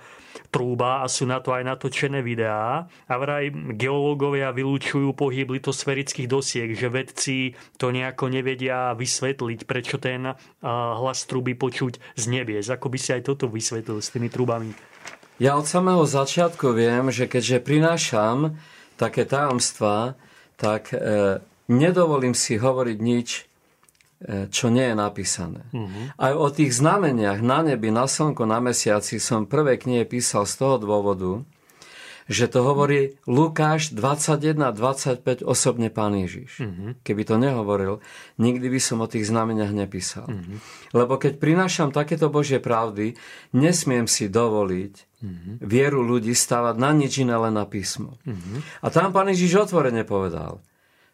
[0.51, 2.87] trúba a sú na to aj natočené videá.
[3.07, 10.35] A vraj geológovia vylúčujú pohyb litosferických dosiek, že vedci to nejako nevedia vysvetliť, prečo ten
[10.95, 12.67] hlas trúby počuť z nebies.
[12.71, 14.75] Ako by si aj toto vysvetlil s tými trúbami?
[15.43, 18.55] Ja od samého začiatku viem, že keďže prinášam
[18.95, 20.15] také tajomstvá,
[20.55, 23.29] tak e, nedovolím si hovoriť nič
[24.25, 25.69] čo nie je napísané.
[25.69, 26.09] Uh-huh.
[26.17, 30.65] Aj o tých znameniach na nebi, na slnko, na mesiaci som prvé knihe písal z
[30.65, 31.45] toho dôvodu,
[32.25, 36.65] že to hovorí Lukáš 21-25 osobne pán Ježiš.
[36.65, 36.97] Uh-huh.
[37.05, 38.01] Keby to nehovoril,
[38.41, 40.25] nikdy by som o tých znameniach nepísal.
[40.25, 40.57] Uh-huh.
[40.97, 43.21] Lebo keď prinášam takéto Božie pravdy,
[43.53, 45.55] nesmiem si dovoliť uh-huh.
[45.61, 48.17] vieru ľudí stavať na nič iné len na písmo.
[48.25, 48.65] Uh-huh.
[48.81, 50.65] A tam pán Ježiš otvorene povedal,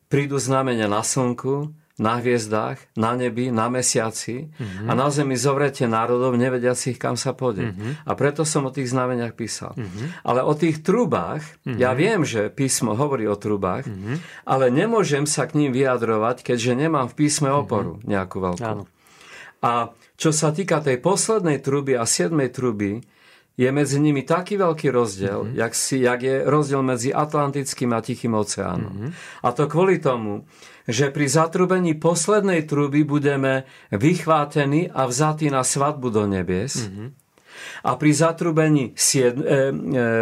[0.06, 4.88] prídu znamenia na slnku, na hviezdách, na nebi, na mesiaci mm-hmm.
[4.88, 7.76] a na zemi zovrete národov, nevediacich, kam sa pôjde.
[7.76, 8.08] Mm-hmm.
[8.08, 9.76] A preto som o tých znameniach písal.
[9.76, 10.24] Mm-hmm.
[10.24, 11.76] Ale o tých trubách, mm-hmm.
[11.76, 14.48] ja viem, že písmo hovorí o trubách, mm-hmm.
[14.48, 17.56] ale nemôžem sa k ním vyjadrovať, keďže nemám v písme mhm.
[17.60, 18.08] oporu mm-hmm.
[18.08, 18.64] nejakú veľkú.
[18.64, 18.88] Áno.
[19.60, 23.04] A čo sa týka tej poslednej truby a siedmej truby,
[23.60, 25.60] je medzi nimi taký veľký rozdiel, mm-hmm.
[25.60, 28.88] jak, si, jak je rozdiel medzi Atlantickým a Tichým oceánom.
[28.88, 29.10] Mm-hmm.
[29.44, 30.48] A to kvôli tomu,
[30.90, 36.86] že pri zatrubení poslednej truby budeme vychvátení a vzatí na svadbu do nebies.
[36.86, 37.08] Mm-hmm.
[37.86, 39.58] A pri zatrubení sied, e, e,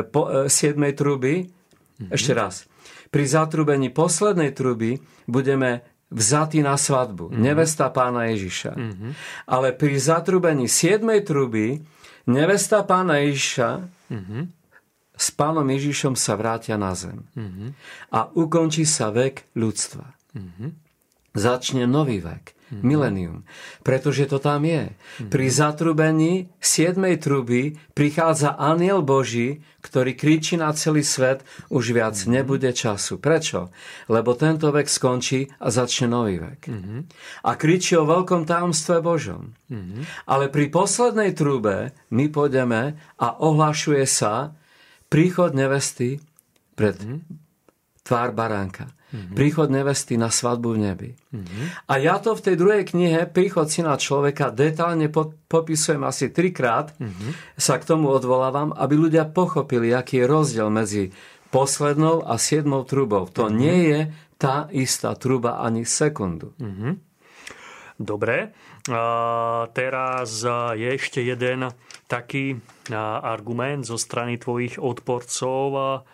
[0.07, 2.13] po, e, siedmej truby, mm-hmm.
[2.13, 2.69] ešte raz,
[3.09, 7.33] pri zatrubení poslednej truby budeme vzatí na svadbu.
[7.33, 7.43] Mm-hmm.
[7.43, 8.73] Nevesta pána Ježiša.
[8.77, 9.11] Mm-hmm.
[9.49, 11.81] Ale pri zatrubení siedmej truby
[12.29, 13.69] nevesta pána Ježiša
[14.13, 14.43] mm-hmm.
[15.17, 17.25] s pánom Ježišom sa vrátia na zem.
[17.37, 17.69] Mm-hmm.
[18.13, 20.18] A ukončí sa vek ľudstva.
[20.39, 20.71] Mm-hmm.
[21.35, 22.55] Začne nový vek.
[22.69, 22.85] Mm-hmm.
[22.85, 23.39] Milenium.
[23.81, 24.93] Pretože to tam je.
[24.93, 25.33] Mm-hmm.
[25.33, 32.33] Pri zatrubení siedmej truby prichádza aniel Boží, ktorý kričí na celý svet, už viac mm-hmm.
[32.33, 33.17] nebude času.
[33.17, 33.73] Prečo?
[34.13, 36.69] Lebo tento vek skončí a začne nový vek.
[36.69, 37.01] Mm-hmm.
[37.49, 39.57] A kričí o veľkom tajomstve Božom.
[39.73, 40.29] Mm-hmm.
[40.29, 44.53] Ale pri poslednej trube my pôjdeme a ohlašuje sa
[45.09, 46.21] príchod nevesty
[46.77, 47.21] pred mm-hmm.
[48.05, 48.93] tvár baránka.
[49.09, 49.37] Mm-hmm.
[49.37, 51.11] Príchod nevesty na svadbu v nebi.
[51.33, 51.89] Mm-hmm.
[51.89, 55.09] A ja to v tej druhej knihe Príchod syna človeka detálne
[55.49, 57.57] popisujem asi trikrát, mm-hmm.
[57.57, 61.09] sa k tomu odvolávam, aby ľudia pochopili, aký je rozdiel medzi
[61.49, 63.25] poslednou a siedmou trubou.
[63.33, 63.57] To mm-hmm.
[63.57, 64.01] nie je
[64.37, 66.53] tá istá truba ani sekundu.
[66.61, 66.93] Mm-hmm.
[67.99, 68.53] Dobre.
[69.73, 70.29] Teraz
[70.77, 71.69] je ešte jeden
[72.09, 72.57] taký
[73.25, 76.05] argument zo strany tvojich odporcov,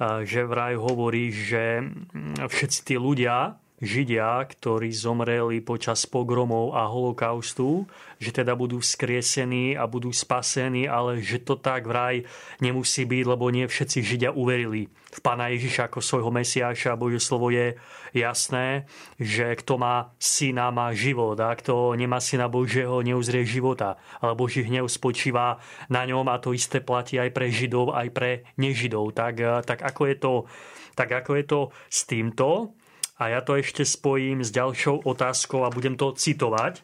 [0.00, 1.86] že vraj hovorí, že
[2.38, 7.84] všetci tí ľudia, Židia, ktorí zomreli počas pogromov a holokaustu,
[8.18, 12.24] že teda budú vzkriesení a budú spasení, ale že to tak vraj
[12.64, 16.98] nemusí byť, lebo nie všetci Židia uverili v Pána Ježiša ako svojho Mesiáša.
[16.98, 17.78] Bože slovo je
[18.16, 24.00] jasné, že kto má syna, má život a kto nemá syna Božieho, neuzrie života.
[24.18, 28.30] Ale Boží hnev spočíva na ňom a to isté platí aj pre Židov, aj pre
[28.58, 29.14] nežidov.
[29.14, 30.32] Tak, tak ako je to
[30.94, 32.78] tak ako je to s týmto?
[33.14, 36.82] A ja to ešte spojím s ďalšou otázkou a budem to citovať.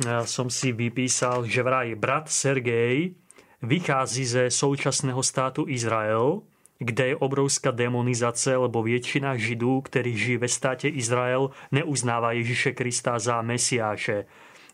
[0.00, 3.12] Ja som si vypísal, že vraj brat Sergej
[3.60, 6.42] vychází ze současného státu Izrael,
[6.82, 13.20] kde je obrovská demonizácia, lebo väčšina Židů, ktorí žijú ve státe Izrael, neuznáva Ježiše Krista
[13.22, 14.26] za Mesiáše.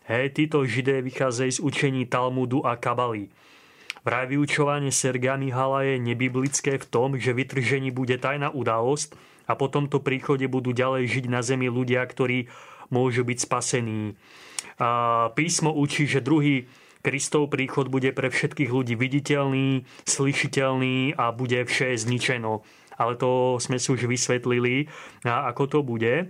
[0.09, 3.29] Hej, títo Židé vychádzajú z učení Talmudu a Kabaly.
[4.01, 9.13] Vraj vyučovanie Sergia Mihala je nebiblické v tom, že vytržení bude tajná udalosť,
[9.49, 12.45] a po tomto príchode budú ďalej žiť na zemi ľudia, ktorí
[12.93, 14.13] môžu byť spasení.
[14.77, 16.69] A písmo učí, že druhý
[17.01, 22.61] Kristov príchod bude pre všetkých ľudí viditeľný, slyšiteľný a bude vše zničeno.
[22.99, 24.91] Ale to sme si už vysvetlili,
[25.23, 26.27] ako to bude.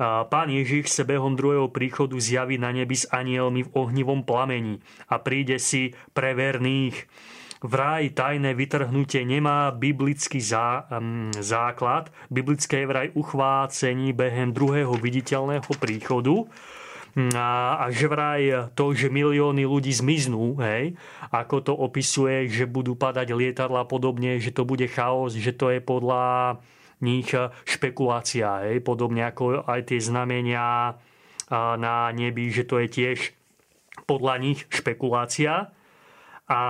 [0.00, 5.20] Pán Ježiš se behom druhého príchodu zjaví na nebi s anielmi v ohnivom plamení a
[5.20, 6.96] príde si pre verných
[7.66, 12.14] vraj tajné vytrhnutie nemá biblický zá, um, základ.
[12.30, 16.46] Biblické vraj uchvácení behem druhého viditeľného príchodu.
[17.16, 21.00] A, a že vraj to, že milióny ľudí zmiznú, hej,
[21.32, 25.80] ako to opisuje, že budú padať lietadla podobne, že to bude chaos, že to je
[25.80, 26.60] podľa
[27.00, 27.32] nich
[27.64, 31.00] špekulácia, hej, podobne ako aj tie znamenia
[31.52, 33.18] na nebi, že to je tiež
[34.04, 35.72] podľa nich špekulácia
[36.46, 36.60] a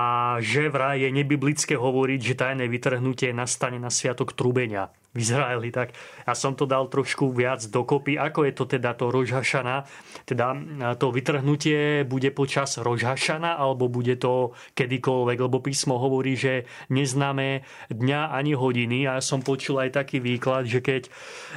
[0.40, 5.72] že vraj je nebiblické hovoriť, že tajné vytrhnutie nastane na sviatok trúbenia v Izraeli.
[5.72, 5.96] Tak
[6.28, 8.20] ja som to dal trošku viac dokopy.
[8.20, 9.88] Ako je to teda to Rožhašana?
[10.28, 10.52] Teda
[11.00, 15.38] to vytrhnutie bude počas Rožhašana alebo bude to kedykoľvek?
[15.40, 19.08] Lebo písmo hovorí, že neznáme dňa ani hodiny.
[19.08, 21.08] Ja som počul aj taký výklad, že keď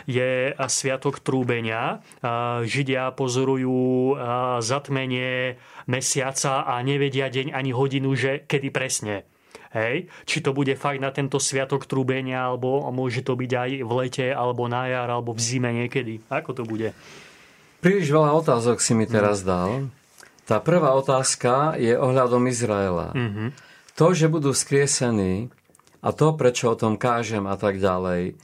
[0.08, 2.00] je sviatok trúbenia,
[2.64, 4.16] Židia pozorujú
[4.64, 9.26] zatmenie mesiaca a nevedia deň ani hodinu, že kedy presne.
[9.74, 10.10] Hej?
[10.26, 14.28] Či to bude fakt na tento sviatok trúbenia, alebo môže to byť aj v lete,
[14.34, 16.26] alebo na jar, alebo v zime niekedy.
[16.30, 16.94] Ako to bude?
[17.80, 19.88] Príliš veľa otázok si mi teraz dal.
[20.44, 23.14] Tá prvá otázka je ohľadom Izraela.
[23.14, 23.50] Mm-hmm.
[23.96, 25.54] To, že budú skriesení
[26.02, 28.40] a to, prečo o tom kážem a tak ďalej,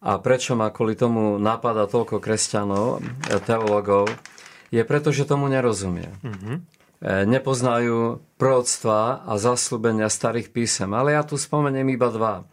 [0.00, 3.04] a prečo ma kvôli tomu napadá toľko kresťanov,
[3.44, 4.08] teologov,
[4.72, 6.08] je preto, že tomu nerozumie.
[6.24, 6.79] Mm-hmm.
[7.00, 10.92] E, nepoznajú proroctva a zaslúbenia starých písem.
[10.92, 12.44] Ale ja tu spomeniem iba dva.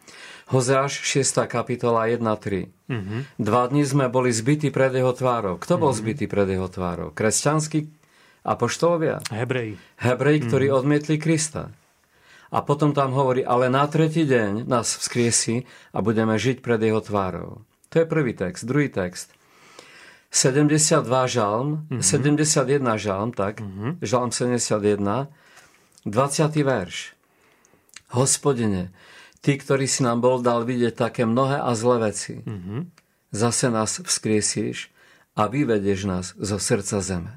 [0.47, 1.43] Hozeáš 6.
[1.51, 2.71] kapitola 1.3.
[2.87, 3.19] Mm-hmm.
[3.35, 5.59] Dva dní sme boli zbytí pred jeho tvárou.
[5.59, 5.99] Kto bol mm-hmm.
[5.99, 7.11] zbytý pred jeho tvárou?
[7.11, 7.91] Kresťanskí
[8.47, 9.19] apoštolovia?
[9.27, 9.75] Hebreji.
[9.99, 10.79] Hebreji, ktorí mm-hmm.
[10.79, 11.67] odmietli Krista.
[12.47, 17.03] A potom tam hovorí, ale na tretí deň nás vzkriesi a budeme žiť pred jeho
[17.03, 17.67] tvárou.
[17.91, 18.63] To je prvý text.
[18.63, 19.35] Druhý text.
[20.31, 22.03] 72 žalm, mm-hmm.
[22.03, 24.03] 71 žalm, tak, mm-hmm.
[24.03, 25.27] žalm 71,
[26.05, 26.63] 20.
[26.63, 27.15] verš.
[28.11, 28.91] Hospodine,
[29.43, 32.79] ty, ktorý si nám bol dal vidieť také mnohé a zlé veci, mm-hmm.
[33.31, 34.91] zase nás vzkriesíš
[35.35, 37.33] a vyvedieš nás zo srdca zeme.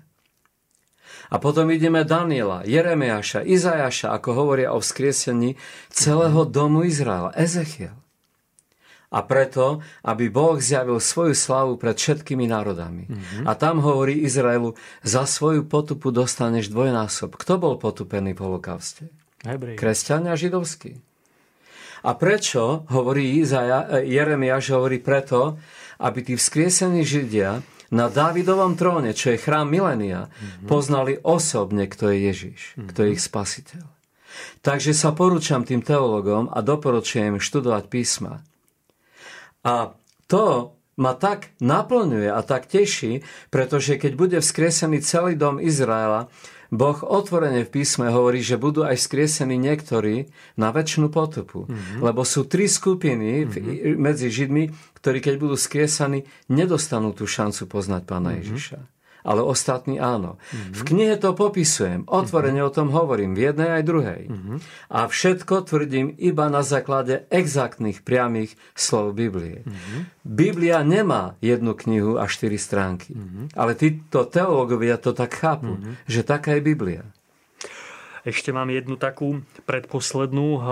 [1.30, 5.54] A potom ideme Daniela, Jeremiáša, Izajaša, ako hovoria o vzkriesení
[5.86, 7.30] celého domu Izraela.
[7.38, 7.94] Ezechiel
[9.10, 13.10] a preto, aby Boh zjavil svoju slavu pred všetkými národami.
[13.10, 13.44] Mm-hmm.
[13.44, 17.34] A tam hovorí Izraelu, za svoju potupu dostaneš dvojnásob.
[17.34, 19.10] Kto bol potupený v holokauste?
[19.42, 19.74] Hebrej.
[19.74, 21.02] Kresťania židovskí.
[22.00, 25.60] A prečo, hovorí Izaja, e, Jeremiáš, hovorí preto,
[26.00, 27.60] aby tí vzkriesení Židia
[27.92, 30.70] na Dávidovom tróne, čo je chrám milenia, mm-hmm.
[30.70, 32.88] poznali osobne, kto je Ježiš, mm-hmm.
[32.88, 33.84] kto je ich spasiteľ.
[34.64, 38.40] Takže sa porúčam tým teologom a doporučujem študovať písma.
[39.66, 39.94] A
[40.30, 46.28] to ma tak naplňuje a tak teší, pretože keď bude vzkriesený celý dom Izraela,
[46.70, 51.66] Boh otvorene v písme hovorí, že budú aj vzkriesení niektorí na väčšinu potupu.
[51.66, 51.98] Mm-hmm.
[51.98, 53.98] Lebo sú tri skupiny mm-hmm.
[53.98, 54.70] medzi Židmi,
[55.02, 58.40] ktorí keď budú skriesaní, nedostanú tú šancu poznať Pána mm-hmm.
[58.46, 58.78] Ježiša.
[59.22, 60.36] Ale ostatní áno.
[60.40, 60.72] Mm-hmm.
[60.74, 62.72] V knihe to popisujem, otvorene mm-hmm.
[62.72, 64.22] o tom hovorím, v jednej aj druhej.
[64.28, 64.56] Mm-hmm.
[64.90, 69.62] A všetko tvrdím iba na základe exaktných priamých slov Biblie.
[69.62, 70.00] Mm-hmm.
[70.24, 73.12] Biblia nemá jednu knihu a štyri stránky.
[73.12, 73.56] Mm-hmm.
[73.56, 75.94] Ale títo teológovia to tak chápu, mm-hmm.
[76.08, 77.04] že taká je Biblia.
[78.22, 80.62] Ešte mám jednu takú predposlednú eh,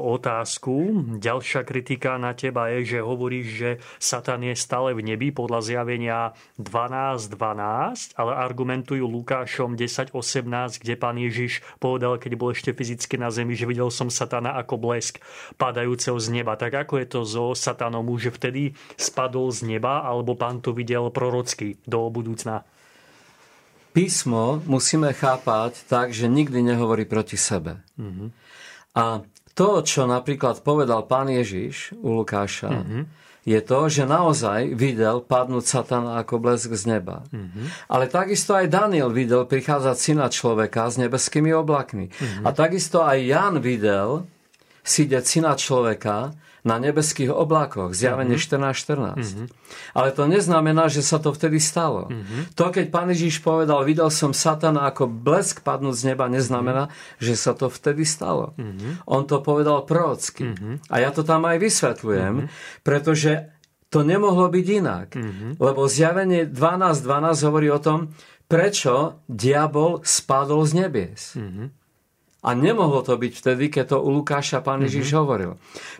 [0.00, 0.74] otázku.
[1.20, 6.32] Ďalšia kritika na teba je, že hovoríš, že Satan je stále v nebi podľa zjavenia
[6.56, 13.28] 12.12, 12, ale argumentujú Lukášom 10.18, kde pán Ježiš povedal, keď bol ešte fyzicky na
[13.28, 15.20] zemi, že videl som Satana ako blesk
[15.60, 16.56] padajúceho z neba.
[16.56, 18.06] Tak ako je to so Satanom?
[18.08, 22.64] Už vtedy spadol z neba, alebo pán to videl prorocky do budúcna?
[23.94, 27.78] Písmo musíme chápať tak, že nikdy nehovorí proti sebe.
[27.94, 28.28] Mm-hmm.
[28.98, 29.22] A
[29.54, 33.02] to, čo napríklad povedal pán Ježiš u Lukáša, mm-hmm.
[33.46, 37.22] je to, že naozaj videl padnúť Satana ako blesk z neba.
[37.30, 37.86] Mm-hmm.
[37.86, 42.10] Ale takisto aj Daniel videl prichádzať syna človeka s nebeskými oblakmi.
[42.10, 42.44] Mm-hmm.
[42.44, 44.26] A takisto aj Jan videl
[44.82, 46.34] sídeť syna človeka
[46.64, 49.20] na nebeských oblákoch, zjavenie mm-hmm.
[49.20, 49.20] 14.14.
[49.20, 49.46] Mm-hmm.
[49.92, 52.08] Ale to neznamená, že sa to vtedy stalo.
[52.08, 52.56] Mm-hmm.
[52.56, 57.20] To, keď pán Ježiš povedal, videl som satana ako blesk padnúť z neba, neznamená, mm-hmm.
[57.20, 58.56] že sa to vtedy stalo.
[58.56, 59.04] Mm-hmm.
[59.04, 60.56] On to povedal prorocky.
[60.56, 60.88] Mm-hmm.
[60.88, 62.80] A ja to tam aj vysvetľujem, mm-hmm.
[62.80, 63.52] pretože
[63.92, 65.08] to nemohlo byť inak.
[65.14, 65.50] Mm-hmm.
[65.60, 68.10] Lebo zjavenie 12.12 12 hovorí o tom,
[68.48, 71.36] prečo diabol spadol z nebies.
[71.36, 71.83] Mm-hmm.
[72.44, 75.20] A nemohlo to byť vtedy, keď to u Lukáša pán Ježiš mm-hmm.
[75.24, 75.52] hovoril.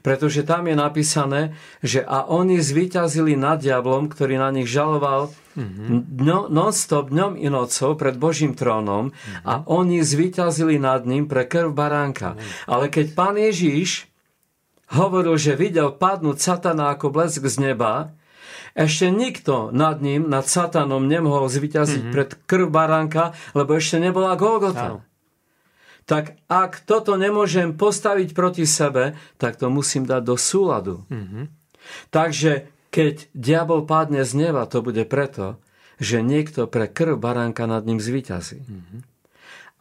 [0.04, 1.40] Pretože tam je napísané,
[1.80, 6.20] že a oni zvíťazili nad diablom, ktorý na nich žaloval mm-hmm.
[6.52, 9.48] non-stop dňom i nocou pred Božím trónom mm-hmm.
[9.48, 12.36] a oni zvíťazili nad ním pre krv baránka.
[12.36, 12.68] Mm-hmm.
[12.68, 14.12] Ale keď pán Ježiš
[14.92, 18.12] hovoril, že videl padnúť satana ako blesk z neba,
[18.76, 22.14] ešte nikto nad ním, nad satanom nemohol zvíťaziť mm-hmm.
[22.14, 25.00] pred krv baránka, lebo ešte nebola Golgota.
[25.00, 25.13] Áno
[26.04, 30.96] tak ak toto nemôžem postaviť proti sebe, tak to musím dať do súladu.
[31.08, 31.44] Mm-hmm.
[32.12, 35.58] Takže keď diabol padne z neba, to bude preto,
[35.98, 38.62] že niekto pre krv baránka nad ním zvíťazí.
[38.62, 39.13] Mm-hmm.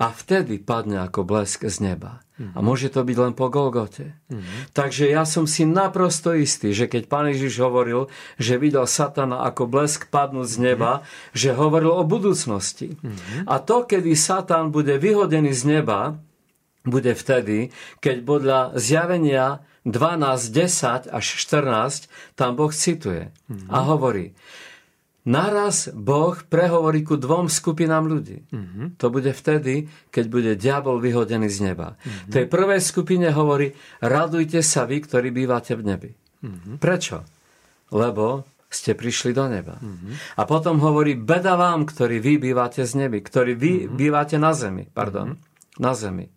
[0.02, 2.26] A vtedy padne ako blesk z neba.
[2.34, 2.58] Mm-hmm.
[2.58, 4.18] A môže to byť len po Golgote.
[4.26, 4.74] Mm-hmm.
[4.74, 8.10] Takže ja som si naprosto istý, že keď pán Ježiš hovoril,
[8.42, 11.38] že videl Satana ako blesk padnúť z neba, mm-hmm.
[11.38, 12.98] že hovoril o budúcnosti.
[12.98, 13.46] Mm-hmm.
[13.46, 16.18] A to, kedy Satan bude vyhodený z neba,
[16.84, 17.70] bude vtedy,
[18.02, 23.70] keď podľa zjavenia 12, 10 až 14 tam Boh cituje mm-hmm.
[23.70, 24.34] a hovorí,
[25.24, 28.44] Naraz Boh prehovorí ku dvom skupinám ľudí.
[28.52, 29.00] Mm-hmm.
[29.00, 31.96] To bude vtedy, keď bude diabol vyhodený z neba.
[31.96, 32.32] Mm-hmm.
[32.36, 33.72] Tej prvej skupine hovorí,
[34.04, 36.12] radujte sa vy, ktorí bývate v nebi.
[36.44, 36.76] Mm-hmm.
[36.76, 37.24] Prečo?
[37.96, 39.80] Lebo ste prišli do neba.
[39.80, 40.36] Mm-hmm.
[40.36, 43.96] A potom hovorí, beda vám, ktorí vy bývate z nebi, ktorí vy mm-hmm.
[43.96, 44.84] bývate na zemi.
[44.92, 45.80] Pardon, mm-hmm.
[45.80, 46.28] na zemi.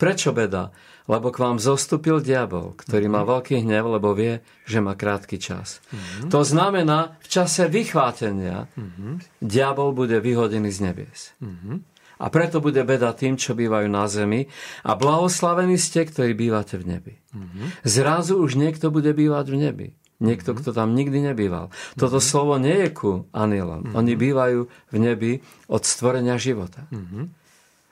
[0.00, 0.72] Prečo beda?
[1.10, 5.82] Lebo k vám zostúpil diabol, ktorý má veľký hnev, lebo vie, že má krátky čas.
[5.90, 6.30] Mm-hmm.
[6.30, 9.42] To znamená, v čase vychvátenia mm-hmm.
[9.42, 11.34] diabol bude vyhodený z nebies.
[11.42, 11.76] Mm-hmm.
[12.20, 14.46] A preto bude beda tým, čo bývajú na zemi
[14.86, 17.14] a blahoslavení ste, ktorí bývate v nebi.
[17.34, 17.66] Mm-hmm.
[17.82, 19.88] Zrazu už niekto bude bývať v nebi.
[20.20, 20.68] Niekto, mm-hmm.
[20.68, 21.72] kto tam nikdy nebýval.
[21.96, 22.30] Toto mm-hmm.
[22.30, 23.88] slovo nie je ku anielom.
[23.88, 23.98] Mm-hmm.
[23.98, 25.32] Oni bývajú v nebi
[25.72, 26.84] od stvorenia života.
[26.92, 27.39] Mm-hmm.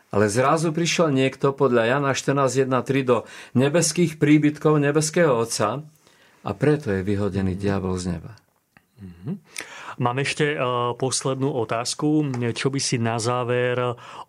[0.09, 5.85] Ale zrazu prišiel niekto podľa Jana 14.1.3 do nebeských príbytkov nebeského Otca
[6.45, 8.33] a preto je vyhodený diabol z neba.
[8.99, 9.35] Mm-hmm.
[9.99, 12.31] Mám ešte uh, poslednú otázku.
[12.55, 13.79] Čo by si na záver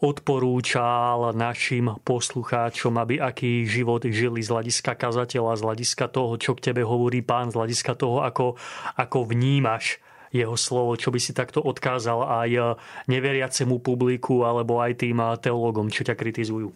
[0.02, 6.74] odporúčal našim poslucháčom, aby aký život žili z hľadiska kazateľa, z hľadiska toho, čo k
[6.74, 8.58] tebe hovorí pán, z hľadiska toho, ako,
[8.98, 12.64] ako vnímaš jeho slovo, čo by si takto odkázal aj eh,
[13.10, 16.70] neveriacemu publiku alebo aj tým eh, teológom, čo ťa kritizujú?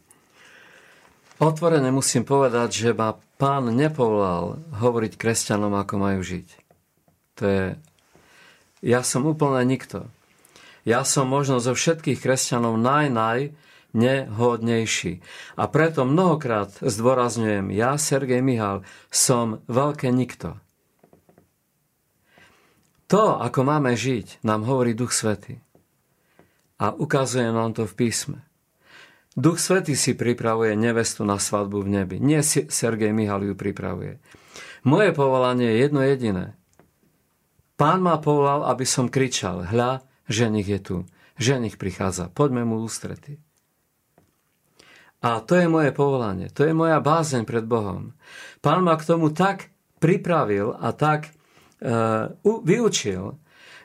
[1.42, 6.48] Otvorene musím povedať, že ma pán nepovolal hovoriť kresťanom, ako majú žiť.
[7.42, 7.66] To je...
[8.86, 10.08] Ja som úplne nikto.
[10.84, 13.56] Ja som možno zo všetkých kresťanov naj,
[13.94, 15.22] nehodnejší.
[15.56, 18.82] A preto mnohokrát zdôrazňujem, ja, Sergej Mihal,
[19.14, 20.58] som veľké nikto.
[23.14, 25.62] To, ako máme žiť, nám hovorí Duch Svety.
[26.82, 28.42] A ukazuje nám to v písme.
[29.38, 32.18] Duch Svety si pripravuje nevestu na svadbu v nebi.
[32.18, 34.18] Nie Sergej Mihal ju pripravuje.
[34.82, 36.58] Moje povolanie je jedno jediné.
[37.78, 40.98] Pán ma povolal, aby som kričal, hľa, ženich je tu,
[41.38, 43.38] ženich prichádza, poďme mu ústrety.
[45.22, 48.18] A to je moje povolanie, to je moja bázeň pred Bohom.
[48.66, 49.70] Pán ma k tomu tak
[50.02, 51.30] pripravil a tak
[52.44, 53.36] vyučil,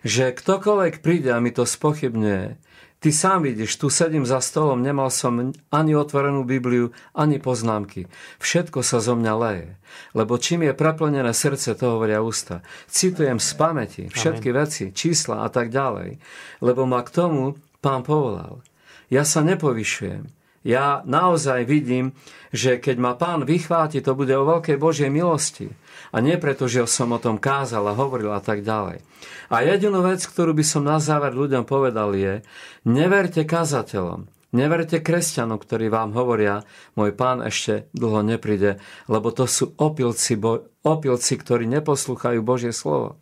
[0.07, 2.68] že ktokoľvek príde a mi to spochybňuje,
[2.99, 8.11] Ty sám vidíš, tu sedím za stolom, nemal som ani otvorenú Bibliu, ani poznámky.
[8.42, 9.78] Všetko sa zo mňa leje.
[10.18, 12.66] Lebo čím je preplnené srdce, to hovoria ústa.
[12.90, 14.59] Citujem z pamäti všetky Amen.
[14.66, 16.18] veci, čísla a tak ďalej.
[16.59, 18.66] Lebo ma k tomu pán povolal.
[19.14, 20.26] Ja sa nepovyšujem.
[20.68, 22.12] Ja naozaj vidím,
[22.52, 25.72] že keď ma pán vychváti, to bude o veľkej Božej milosti.
[26.12, 29.00] A nie preto, že som o tom kázal a hovoril a tak ďalej.
[29.48, 32.44] A jedinú vec, ktorú by som na záver ľuďom povedal je,
[32.84, 36.68] neverte kazateľom, neverte kresťanom, ktorí vám hovoria,
[37.00, 38.76] môj pán ešte dlho nepríde,
[39.08, 43.16] lebo to sú opilci, bo, opilci ktorí neposlúchajú Božie slovo.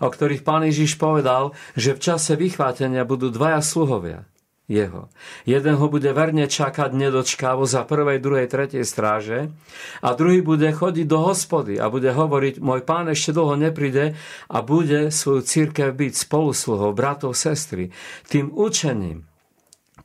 [0.00, 4.24] O ktorých pán Ježiš povedal, že v čase vychvátenia budú dvaja sluhovia
[4.66, 5.06] jeho.
[5.46, 9.54] Jeden ho bude verne čakať nedočkávo za prvej, druhej, tretej stráže
[10.02, 14.18] a druhý bude chodiť do hospody a bude hovoriť, môj pán ešte dlho nepríde
[14.50, 17.94] a bude svoju církev byť spolusluhou, bratov, sestry,
[18.26, 19.22] tým učením,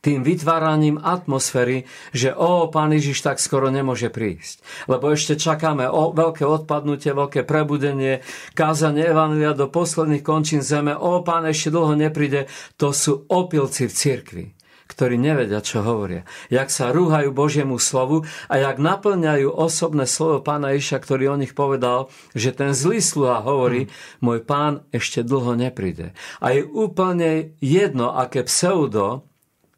[0.02, 4.60] tým vytváraním atmosféry, že o, pán Ježiš tak skoro nemôže prísť.
[4.90, 8.20] Lebo ešte čakáme o veľké odpadnutie, veľké prebudenie,
[8.58, 12.50] kázanie Evangelia do posledných končín zeme, o, pán ešte dlho nepríde.
[12.82, 14.46] To sú opilci v cirkvi
[14.92, 16.28] ktorí nevedia, čo hovoria.
[16.52, 21.56] Jak sa rúhajú Božiemu slovu a jak naplňajú osobné slovo pána Iša, ktorý o nich
[21.56, 24.20] povedal, že ten zlý sluha hovorí, mm.
[24.20, 26.12] môj pán ešte dlho nepríde.
[26.44, 29.31] A je úplne jedno, aké pseudo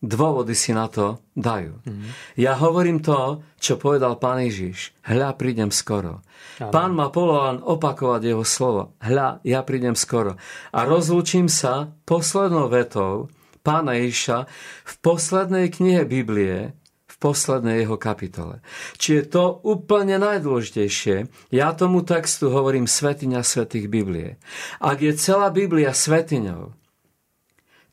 [0.04, 1.80] dôvody si na to dajú.
[1.88, 2.12] Mm.
[2.36, 4.92] Ja hovorím to, čo povedal pán Ježiš.
[5.08, 6.20] Hľa, prídem skoro.
[6.60, 6.70] Ano.
[6.70, 8.94] Pán ma povolal opakovať jeho slovo.
[9.00, 10.36] Hľa, ja prídem skoro.
[10.70, 13.32] A rozlúčim sa poslednou vetou
[13.64, 14.44] pána Ježiša
[14.84, 16.76] v poslednej knihe Biblie,
[17.08, 18.60] v poslednej jeho kapitole.
[19.00, 21.32] Čiže to úplne najdôležitejšie.
[21.48, 24.36] Ja tomu textu hovorím svetiňa svetých Biblie.
[24.84, 26.76] Ak je celá Biblia svetiňou,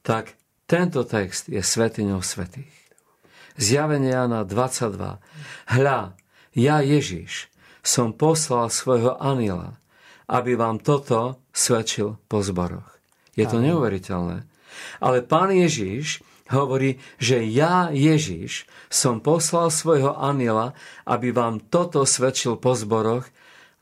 [0.04, 0.36] tak
[0.72, 2.72] tento text je svetiňou svetých.
[3.60, 5.20] Zjavenie Jana 22.
[5.68, 6.16] Hľa,
[6.56, 7.52] ja Ježiš
[7.84, 9.76] som poslal svojho aniela,
[10.32, 12.88] aby vám toto svedčil po zboroch.
[13.36, 14.48] Je to neuveriteľné.
[15.04, 20.72] Ale pán Ježiš hovorí, že ja Ježiš som poslal svojho aniela,
[21.04, 23.28] aby vám toto svedčil po zboroch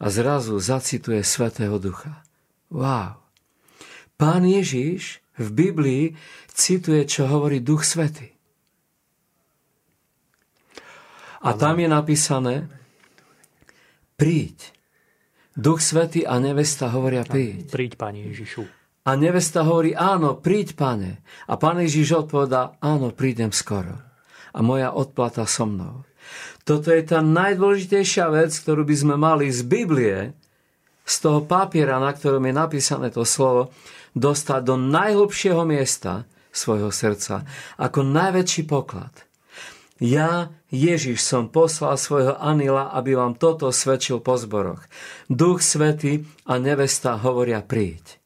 [0.01, 2.25] a zrazu zacituje Svetého Ducha.
[2.73, 3.21] Wow.
[4.17, 6.05] Pán Ježiš v Biblii
[6.53, 8.33] cituje, čo hovorí Duch Svety.
[11.39, 12.55] A tam je napísané,
[14.19, 14.75] príď.
[15.55, 17.71] Duch Svety a nevesta hovoria príď.
[17.71, 18.79] Príď, Pane Ježišu.
[19.07, 21.25] A nevesta hovorí, áno, príď, pane.
[21.49, 23.97] A pán Ježiš odpovedá, áno, prídem skoro.
[24.53, 26.05] A moja odplata so mnou.
[26.61, 30.37] Toto je tá najdôležitejšia vec, ktorú by sme mali z Biblie,
[31.01, 33.73] z toho papiera, na ktorom je napísané to slovo,
[34.13, 37.47] dostať do najhlbšieho miesta svojho srdca
[37.79, 39.11] ako najväčší poklad.
[39.99, 44.87] Ja, Ježiš, som poslal svojho anila, aby vám toto svedčil po zboroch.
[45.27, 48.18] Duch Svety a nevesta hovoria príď.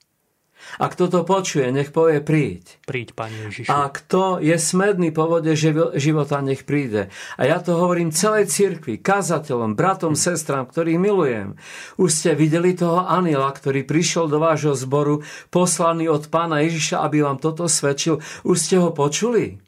[0.81, 2.81] A kto to počuje, nech povie príď.
[2.87, 3.69] Príď, Pane Ježišu.
[3.69, 5.53] A kto je smedný po vode
[5.97, 7.13] života, nech príde.
[7.37, 11.59] A ja to hovorím celej cirkvi, kazateľom, bratom, sestram, ktorých milujem.
[12.01, 15.21] Už ste videli toho aniela, ktorý prišiel do vášho zboru,
[15.53, 18.23] poslaný od Pána Ježiša, aby vám toto svedčil.
[18.41, 19.59] Už ste ho počuli?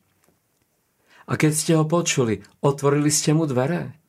[1.26, 4.05] A keď ste ho počuli, otvorili ste mu dvere?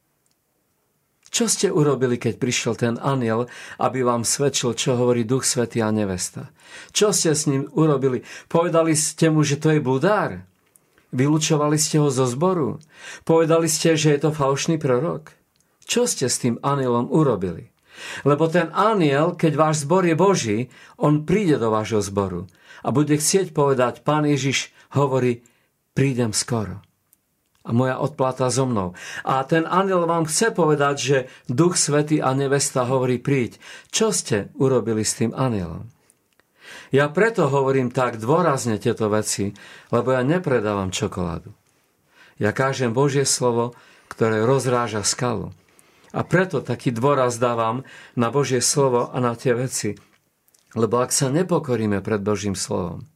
[1.36, 3.44] Čo ste urobili, keď prišiel ten aniel,
[3.76, 6.48] aby vám svedčil, čo hovorí Duch Svetý a nevesta?
[6.96, 8.24] Čo ste s ním urobili?
[8.48, 10.48] Povedali ste mu, že to je bludár?
[11.12, 12.80] Vylúčovali ste ho zo zboru?
[13.28, 15.36] Povedali ste, že je to falošný prorok?
[15.84, 17.68] Čo ste s tým anielom urobili?
[18.24, 20.58] Lebo ten aniel, keď váš zbor je Boží,
[20.96, 22.48] on príde do vášho zboru
[22.80, 25.44] a bude chcieť povedať, pán Ježiš hovorí,
[25.92, 26.85] prídem skoro
[27.66, 28.94] a moja odplata so mnou.
[29.26, 31.18] A ten aniel vám chce povedať, že
[31.50, 33.58] Duch Svety a nevesta hovorí príď.
[33.90, 35.90] Čo ste urobili s tým anielom?
[36.94, 39.50] Ja preto hovorím tak dôrazne tieto veci,
[39.90, 41.50] lebo ja nepredávam čokoládu.
[42.38, 43.74] Ja kážem Božie slovo,
[44.06, 45.50] ktoré rozráža skalu.
[46.14, 47.82] A preto taký dôraz dávam
[48.14, 49.98] na Božie slovo a na tie veci.
[50.76, 53.08] Lebo ak sa nepokoríme pred Božím slovom,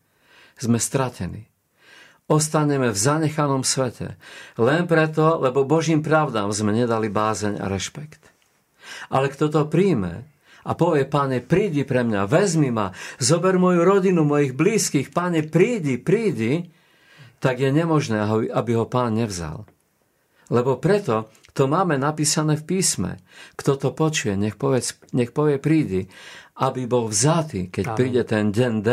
[0.59, 1.50] sme stratení
[2.31, 4.15] ostaneme v zanechanom svete.
[4.55, 8.23] Len preto, lebo Božím pravdám sme nedali bázeň a rešpekt.
[9.11, 10.31] Ale kto to príjme
[10.63, 15.99] a povie, páne, prídi pre mňa, vezmi ma, zober moju rodinu, mojich blízkych, páne, prídi,
[15.99, 16.71] prídi,
[17.41, 18.23] tak je nemožné,
[18.53, 19.65] aby ho pán nevzal.
[20.53, 23.11] Lebo preto to máme napísané v písme.
[23.57, 24.85] Kto to počuje, nech, povie,
[25.17, 26.13] nech povie prídi.
[26.61, 27.97] Aby bol vzatý, keď Amen.
[27.97, 28.91] príde ten deň D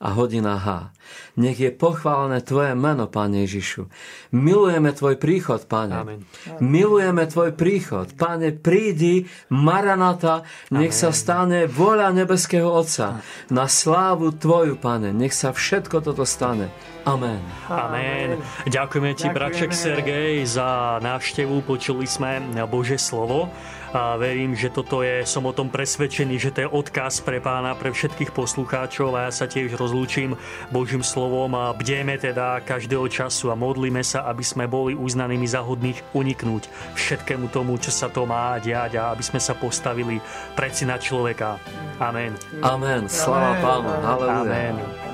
[0.00, 0.94] a hodina H.
[1.36, 3.90] Nech je pochválené Tvoje meno, Pane Ježišu.
[4.30, 6.06] Milujeme Tvoj príchod, Pane.
[6.06, 6.20] Amen.
[6.62, 8.14] Milujeme Tvoj príchod.
[8.14, 11.02] Pane, prídi, Maranata, nech Amen.
[11.02, 13.26] sa stane voľa nebeského Otca.
[13.50, 16.70] Na slávu Tvoju, Pane, nech sa všetko toto stane.
[17.02, 17.42] Amen.
[17.66, 18.38] Amen.
[18.70, 19.34] Ďakujeme ti, Ďakujeme.
[19.34, 21.66] braček Sergej, za návštevu.
[21.66, 22.38] Počuli sme
[22.70, 23.50] Bože slovo
[23.90, 27.74] a verím, že toto je, som o tom presvedčený, že to je odkaz pre pána,
[27.74, 30.38] pre všetkých poslucháčov a ja sa tiež rozlúčim
[30.70, 35.66] Božím slovom a bdeme teda každého času a modlíme sa, aby sme boli uznanými za
[35.66, 40.22] hodných uniknúť všetkému tomu, čo sa to má diať a aby sme sa postavili
[40.54, 41.58] pred na človeka.
[41.98, 42.32] Amen.
[42.62, 43.10] Amen.
[43.10, 43.90] Sláva Pánu.
[44.46, 45.09] Amen.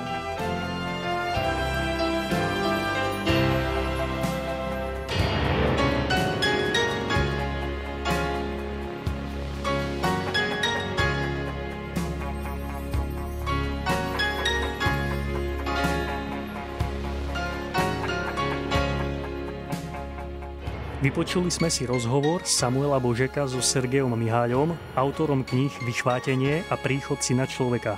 [21.07, 27.47] Vypočuli sme si rozhovor Samuela Božeka so Sergejom Miháľom, autorom kníh Vyšvátenie a príchod syna
[27.47, 27.95] človeka.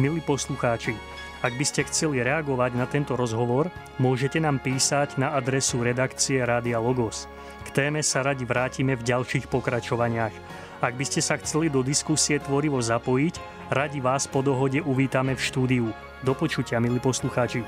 [0.00, 0.96] Milí poslucháči,
[1.44, 3.68] ak by ste chceli reagovať na tento rozhovor,
[4.00, 7.28] môžete nám písať na adresu redakcie Rádia Logos.
[7.68, 10.32] K téme sa radi vrátime v ďalších pokračovaniach.
[10.80, 15.44] Ak by ste sa chceli do diskusie tvorivo zapojiť, radi vás po dohode uvítame v
[15.44, 15.86] štúdiu.
[16.24, 17.60] Do počutia, milí poslucháči.